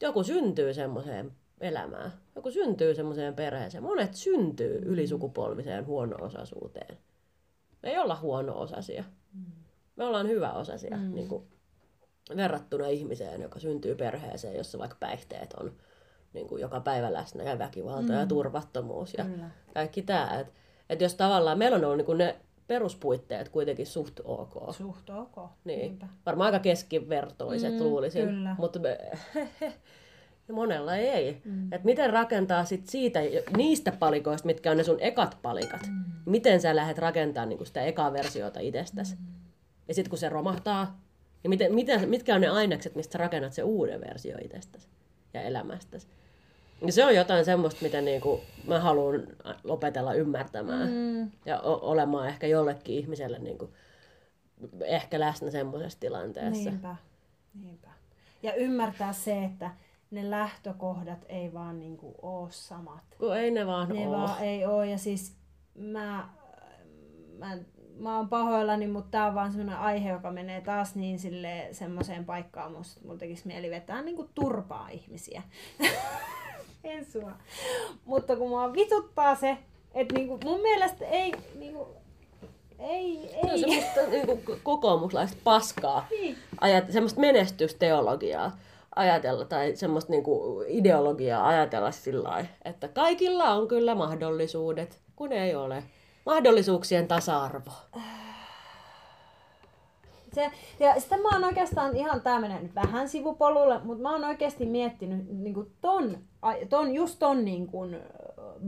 [0.00, 2.12] joku syntyy semmoiseen elämään.
[2.36, 3.82] Joku syntyy semmoiseen perheeseen.
[3.82, 6.98] Monet syntyy ylisukupolviseen huono-osaisuuteen.
[7.82, 9.04] Me ei olla huono-osasia.
[9.96, 10.96] Me ollaan hyvä-osasia.
[10.96, 11.14] Mm.
[11.14, 11.44] Niin kuin,
[12.36, 15.72] verrattuna ihmiseen, joka syntyy perheeseen, jossa vaikka päihteet on
[16.34, 18.18] niin kuin joka päivä läsnä ja väkivalta mm.
[18.18, 19.50] ja turvattomuus ja Kyllä.
[19.74, 20.40] kaikki tämä.
[20.40, 20.52] Että
[20.90, 24.74] et jos tavallaan meillä on ollut niin kuin ne peruspuitteet kuitenkin suht ok.
[24.74, 25.50] Suht ok.
[25.64, 25.78] Niin.
[25.80, 26.06] Niinpä.
[26.26, 28.28] Varmaan aika keskivertoiset Mm, luulisin.
[28.28, 28.56] kyllä.
[28.58, 28.98] Mutta me,
[30.52, 31.40] monella ei.
[31.44, 31.72] Mm.
[31.72, 33.20] Et miten rakentaa sit siitä,
[33.56, 36.04] niistä palikoista, mitkä on ne sun ekat palikat, mm.
[36.26, 39.14] miten sä lähdet rakentamaan niinku sitä ekaa versiota itsestäsi.
[39.16, 39.26] Mm.
[39.88, 41.00] Ja sitten kun se romahtaa,
[41.42, 44.88] niin miten, miten, mitkä on ne ainekset, mistä sä rakennat se uuden versio itsestäsi
[45.34, 46.06] ja elämästäsi.
[46.86, 49.22] Ja se on jotain semmoista, mitä niinku mä haluan
[49.64, 50.88] lopetella ymmärtämään.
[50.90, 51.30] Mm.
[51.46, 53.70] Ja o- olemaan ehkä jollekin ihmiselle niinku,
[54.84, 56.70] ehkä läsnä semmoisessa tilanteessa.
[56.70, 56.96] Niinpä.
[57.60, 57.88] Niinpä.
[58.42, 59.70] Ja ymmärtää se, että
[60.10, 63.04] ne lähtökohdat ei vaan niinku oo samat.
[63.18, 64.12] Kun ei ne vaan Ne oo.
[64.12, 64.84] vaan ei oo.
[64.84, 65.36] Ja siis
[65.74, 66.28] mä,
[67.38, 67.56] mä,
[67.98, 72.24] mä oon pahoillani, mutta tää on vaan semmoinen aihe, joka menee taas niin sille semmoiseen
[72.24, 75.42] paikkaan, musta mulla tekisi mieli vetää niinku turpaa ihmisiä.
[76.84, 77.32] en sua.
[78.04, 79.56] Mutta kun mua vituttaa se,
[79.94, 81.86] että niinku mun mielestä ei, niinku,
[82.78, 83.58] ei, Se on ei.
[83.58, 86.06] semmoista niinku, kokoomuslaista paskaa.
[86.10, 86.36] Niin.
[86.60, 88.58] Ajat, semmoista menestysteologiaa
[88.96, 95.82] ajatella tai semmoista niinku, ideologiaa ajatella sillä että kaikilla on kyllä mahdollisuudet, kun ei ole.
[96.26, 97.70] Mahdollisuuksien tasa-arvo.
[100.34, 104.24] Se, ja sitten mä oon oikeastaan, ihan tää menee nyt vähän sivupolulle, mutta mä oon
[104.24, 106.18] oikeasti miettinyt niin kuin ton,
[106.68, 107.96] ton, just ton niin kuin,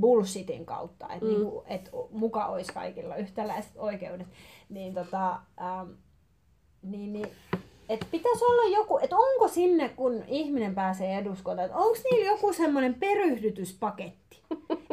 [0.01, 1.31] bullshitin kautta, että mm.
[1.31, 4.27] niin kuin, et muka olisi kaikilla yhtäläiset oikeudet,
[4.69, 5.91] niin tota, ähm,
[6.83, 7.29] niin, niin
[7.89, 12.53] et pitäisi olla joku, että onko sinne, kun ihminen pääsee eduskuntaan, että onko niillä joku
[12.53, 14.26] semmoinen peryhdytyspaketti?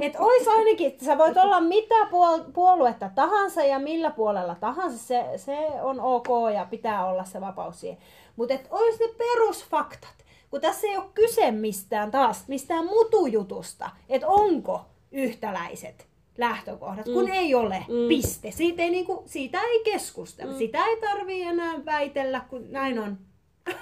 [0.06, 4.98] Että olisi ainakin, että sä voit olla mitä puol- puoluetta tahansa ja millä puolella tahansa,
[4.98, 7.98] se, se on ok ja pitää olla se vapaus siihen.
[8.36, 10.14] Mutta että olisi ne perusfaktat,
[10.50, 16.08] kun tässä ei ole kyse mistään taas, mistään mutujutusta, että onko yhtäläiset
[16.38, 17.32] lähtökohdat, kun Mm.
[17.32, 18.08] ei ole, Mm.
[18.08, 18.52] piste.
[18.52, 20.58] Siitä ei, niinku, siitä ei keskustella, Mm.
[20.58, 23.18] sitä ei tarvii enää väitellä, kun näin on.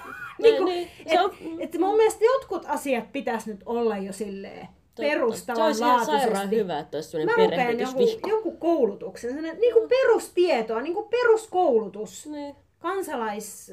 [0.42, 4.68] Niin, niin, se et, on- et mun mielestä jotkut asiat pitäisi nyt olla jo silleen
[4.96, 6.56] Se perustavanlaatuisesti.
[6.56, 12.26] hyvä, että olisi Mä sellainen rupean jonkun, koulutuksen, sellainen, niin kuin perustietoa, niin kuin peruskoulutus
[12.26, 12.54] Niin.
[12.78, 13.72] kansalais,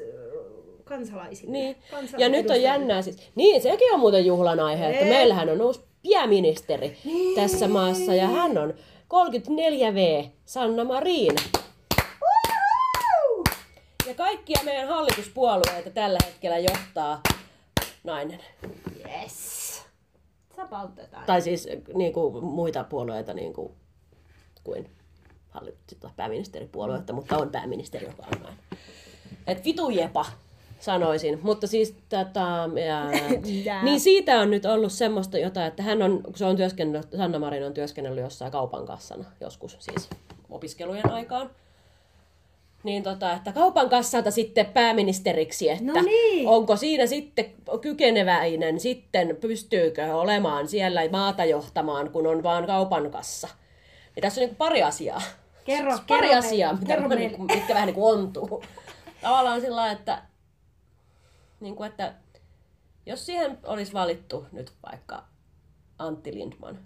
[0.84, 1.52] kansalaisille.
[1.52, 1.76] Niin.
[2.18, 3.16] Ja nyt on jännää siis.
[3.34, 5.10] Niin, sekin on muuten juhlan aihe, että Ei.
[5.10, 5.80] meillähän on uusi
[6.12, 7.34] pääministeri Niin.
[7.36, 8.74] tässä maassa ja hän on
[9.08, 11.36] 34V, Sanna Marin.
[14.06, 17.20] Ja kaikkia meidän hallituspuolueita tällä hetkellä johtaa
[18.04, 18.40] nainen.
[19.22, 19.49] Yes.
[20.60, 21.26] Sä poltetaan.
[21.26, 23.72] Tai siis niin kuin, muita puolueita niin kuin,
[24.64, 24.90] kuin
[25.48, 28.56] hallitusta pääministeripuoluetta, mutta on pääministeri, joka on näin.
[29.46, 30.26] Et vitu jepa,
[30.80, 31.40] sanoisin.
[31.42, 33.10] Mutta siis tota, ja,
[33.82, 37.38] niin siitä on nyt ollut semmoista jotain, että hän on, kun se on työskennellyt, Sanna
[37.38, 40.10] Marin on työskennellyt jossain kaupan kassana joskus siis
[40.50, 41.50] opiskelujen aikaan.
[42.82, 46.48] Niin tota, että kaupan kassalta sitten pääministeriksi, että No niin.
[46.48, 53.48] onko siinä sitten kykeneväinen, sitten pystyykö olemaan siellä maata johtamaan, kun on vaan kaupan kassa.
[54.16, 55.22] Ja tässä on niin pari asiaa.
[55.64, 58.64] Kerro, pari kerro asiaa, meille, mitä, kerro niin kuin, mitkä vähän niin kuin ontuu.
[59.22, 60.22] Tavallaan sillä lailla, että,
[61.60, 62.14] niin kuin, että
[63.06, 65.24] jos siihen olisi valittu nyt vaikka
[65.98, 66.78] Antti Lindman,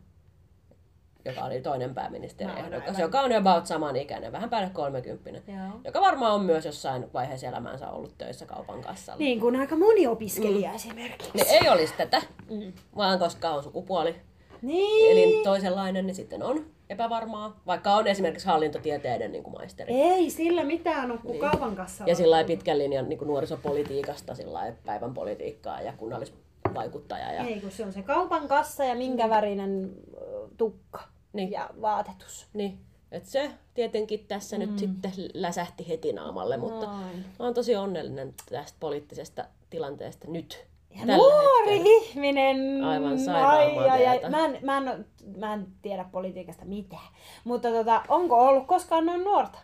[1.25, 5.53] joka oli toinen pääministeri Mä oon ehdokas, aivan- joka on about samanikäinen, vähän päälle 30,
[5.53, 5.81] Joo.
[5.85, 9.18] joka varmaan on myös jossain vaiheessa elämäänsä ollut töissä kaupan kassalla.
[9.18, 10.75] Niin kuin aika moni opiskelija mm.
[10.77, 11.31] esimerkiksi.
[11.35, 12.72] Niin ei olisi tätä, mm.
[12.97, 14.14] vaan koska on sukupuoli
[14.62, 15.12] Niin.
[15.12, 19.95] eli toisenlainen, niin sitten on epävarmaa, vaikka on esimerkiksi hallintotieteiden niin kuin maisteri.
[19.95, 22.11] Ei sillä mitään ole kuin kaupan kassalla.
[22.11, 27.33] Ja sillä lailla pitkän linjan niin kuin nuorisopolitiikasta, sillä lailla päivän politiikkaa ja kunnallisvaikuttaja.
[27.33, 31.01] Ja, Ei, kun se on se kaupan kassa ja minkä värinen ö, tukka
[31.35, 31.51] Niin.
[31.51, 32.47] ja vaatetus.
[32.53, 32.78] niin,
[33.12, 34.61] että se tietenkin tässä mm.
[34.61, 37.24] nyt sitten läsähti heti naamalle, mutta Noin.
[37.39, 40.66] oon tosi onnellinen tästä poliittisesta tilanteesta nyt.
[40.91, 42.01] Ja nuori hetkellä.
[42.01, 42.85] ihminen!
[42.85, 43.59] Aivan sairaan
[43.91, 44.30] Ai, ai.
[44.30, 45.07] Mä, en, mä, en,
[45.37, 47.09] mä en tiedä politiikasta mitään.
[47.45, 49.59] Mutta tota, onko ollut koskaan noin nuorta?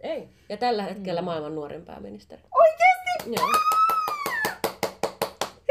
[0.00, 0.28] Ei.
[0.48, 1.24] Ja tällä hetkellä mm.
[1.24, 2.42] maailman nuorin pääministeri.
[2.54, 3.40] Oikeesti?
[3.40, 3.48] Joo.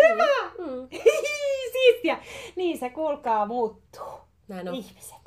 [0.02, 0.50] Hyvä!
[0.58, 0.88] Mm.
[1.74, 2.20] Siistiä!
[2.56, 4.14] Niin se kuulkaa muuttuu.
[4.48, 4.76] Näin on.
[4.76, 5.23] Ihmiset.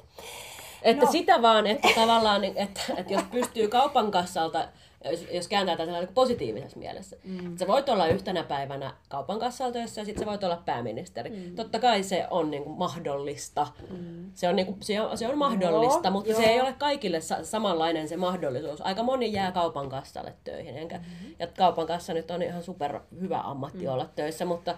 [0.83, 1.07] Että No.
[1.07, 1.13] no.
[1.13, 4.69] sitä vaan, että tavallaan, niin, että, että jos pystyy kaupan kassalta,
[5.11, 7.47] jos, jos kääntää tätä niin positiivisessa mielessä, mm.
[7.47, 11.31] että sä voit olla yhtenä päivänä kaupan kassalla töissä ja sitten sä voit olla pääministeri.
[11.31, 11.55] Mm.
[11.55, 13.67] Totta kai se on niin kuin mahdollista.
[13.91, 14.31] Mm.
[14.35, 16.41] Se, on, niin kuin, se, on, se on mahdollista, Joo, mutta joo.
[16.41, 18.81] se ei ole kaikille sa- samanlainen se mahdollisuus.
[18.81, 20.77] Aika moni jää kaupan kassalle töihin.
[20.77, 21.35] Enkä, mm-hmm.
[21.39, 23.93] Ja kaupan kassa nyt on ihan super hyvä ammatti mm.
[23.93, 24.75] olla töissä, mutta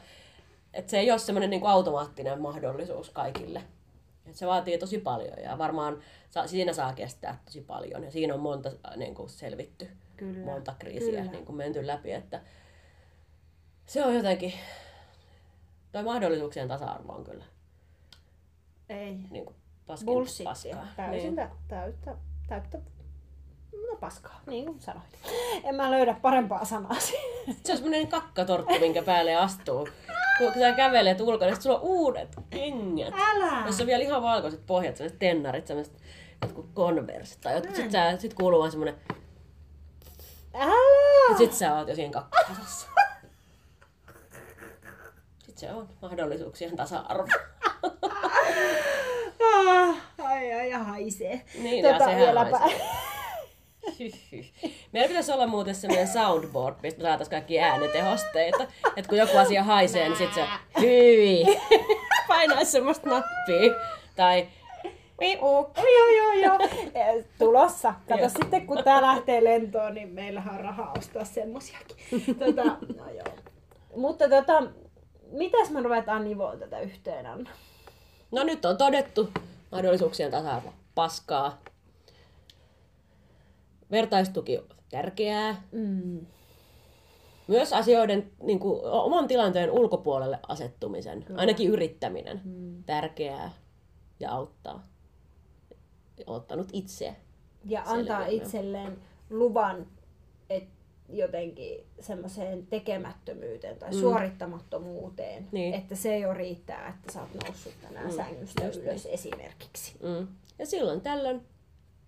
[0.75, 3.63] et se ei ole semmoinen niin automaattinen mahdollisuus kaikille.
[4.29, 5.99] Et se vaatii tosi paljon ja varmaan
[6.31, 8.05] sa- siinä saa kestää tosi paljon.
[8.05, 11.31] Ja siinä on monta niin kuin selvitty, Kyllä, monta kriisiä kyllä.
[11.33, 12.13] niin kuin menty läpi.
[12.13, 12.41] Että
[13.87, 14.53] se on jotenkin,
[15.93, 17.45] toi mahdollisuuksien tasa-arvo on kyllä
[18.89, 19.17] Ei.
[19.31, 19.57] niin kuin
[19.87, 20.45] paskin Bullshittia.
[20.51, 20.87] paskaa.
[20.97, 21.37] Täysin Niin.
[21.37, 22.17] tä- täyttä,
[22.49, 22.79] täyttä,
[23.73, 25.19] no paskaa, niin kuin sanoit.
[25.65, 27.57] En mä löydä parempaa sanaa siihen.
[27.65, 29.89] Se on semmoinen kakkatorttu, minkä päälle astuu.
[30.39, 33.15] Kun sä kävelet ulkona, niin sulla on uudet kengät.
[33.15, 33.63] Älä!
[33.67, 35.95] Jos on vielä ihan valkoiset pohjat, sellaiset tennarit, sellaiset
[36.43, 38.95] jotkut konversit tai jotkut, sit, sä, sit kuuluu vaan semmonen,
[40.55, 41.33] Älä!
[41.33, 42.87] ja sit sä oot jo siinä kakkosessa.
[45.47, 47.29] Sit se on mahdollisuuksien tasa-arvo.
[49.69, 51.45] Ah, ai ai ja haisee.
[51.63, 52.59] Niin, ja sehän vieläpä.
[52.59, 53.08] haisee.
[54.93, 58.67] Meillä pitäisi olla muuten semmoinen soundboard, mistä me saataisiin kaikki äänitehosteita.
[58.97, 60.45] Että kun joku asia haisee, niin sit se
[60.81, 61.45] hyi.
[62.29, 63.75] Painaisi semmoista nappia.
[64.17, 64.49] Tai
[65.21, 66.59] Joo, joo, joo, joo.
[67.39, 67.95] Tulossa.
[68.09, 68.29] Kato Joo.
[68.29, 71.97] sitten, kun tää lähtee lentoon, niin meillähän on rahaa ostaa semmosiakin.
[72.39, 72.65] Tota,
[72.97, 73.35] no joo.
[73.97, 74.63] Mutta tota,
[75.33, 77.51] mitäs me ruvetaan nivoa tätä yhteen, Anna?
[78.31, 79.31] No nyt on todettu
[79.73, 81.59] mahdollisuuksien tasa-arvo paskaa.
[83.91, 85.63] Vertaistuki on tärkeää.
[85.73, 86.27] Mm.
[87.47, 91.41] Myös asioiden niin kuin, oman tilanteen ulkopuolelle asettumisen, Kyllä.
[91.41, 92.85] ainakin yrittäminen, mm.
[92.85, 93.51] tärkeää
[94.21, 94.87] ja auttaa.
[96.27, 97.15] Ottanut itseä.
[97.65, 98.99] Ja antaa itselleen
[99.31, 99.87] luvan
[100.51, 100.65] et
[101.09, 104.01] jotenkin semmoiseen tekemättömyyteen tai mm.
[104.01, 105.49] suorittamattomuuteen.
[105.53, 105.75] Niin.
[105.75, 108.17] Että se jo riittää, että sä oot noussut tänään mm.
[108.17, 109.93] sängystä just ylös esimerkiksi.
[110.03, 110.29] Mm.
[110.59, 111.43] Ja silloin tällöin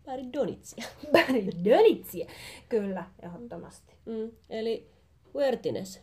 [0.07, 0.85] pari donitsia.
[1.13, 2.31] Bäri dönitsia.
[2.69, 3.95] Kyllä, ehdottomasti.
[4.07, 4.31] Mm.
[4.51, 4.91] Eli
[5.35, 6.01] worthiness.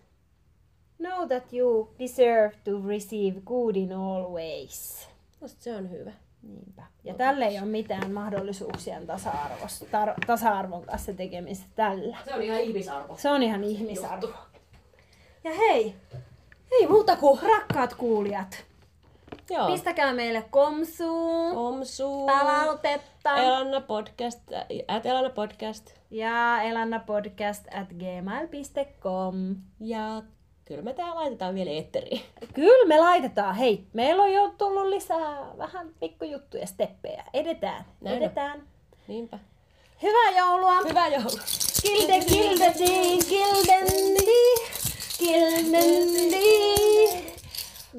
[0.97, 5.07] Know that you deserve to receive good in all ways.
[5.39, 6.11] Musta se on hyvä.
[6.41, 6.83] Niinpä.
[7.03, 12.17] Ja tälle ei ole mitään mahdollisuuksien tasa-arvosta, tar- tasa-arvon kanssa tekemistä tällä.
[12.25, 13.17] Se on ihan ihmisarvo.
[13.17, 14.29] Se on ihan ihmisarvo.
[15.43, 15.95] Ja hei,
[16.71, 18.66] ei muuta kuin rakkaat kuulijat.
[19.49, 19.67] Joo.
[19.71, 22.25] Pistäkää meille komsuun, Omsu.
[22.25, 24.39] palautetta Elanna podcast,
[24.87, 25.89] at Elanna podcast.
[26.11, 29.55] ja elannapodcast at gmail.com.
[29.79, 30.21] Ja
[30.65, 32.21] kyllä me tää laitetaan vielä eetteriin.
[32.53, 33.55] Kyllä me laitetaan.
[33.55, 37.23] Hei, meillä on jo tullut lisää vähän pikkujuttuja, steppejä.
[37.33, 38.23] Edetään, Näin on.
[38.23, 38.63] edetään.
[39.07, 39.39] Niinpä.
[40.03, 40.81] Hyvää joulua!
[40.89, 41.39] Hyvää joulua!
[41.81, 44.25] Kilde, kildendi, kildendi,
[45.17, 46.47] kildendi.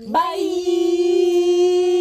[0.07, 1.98] Bye.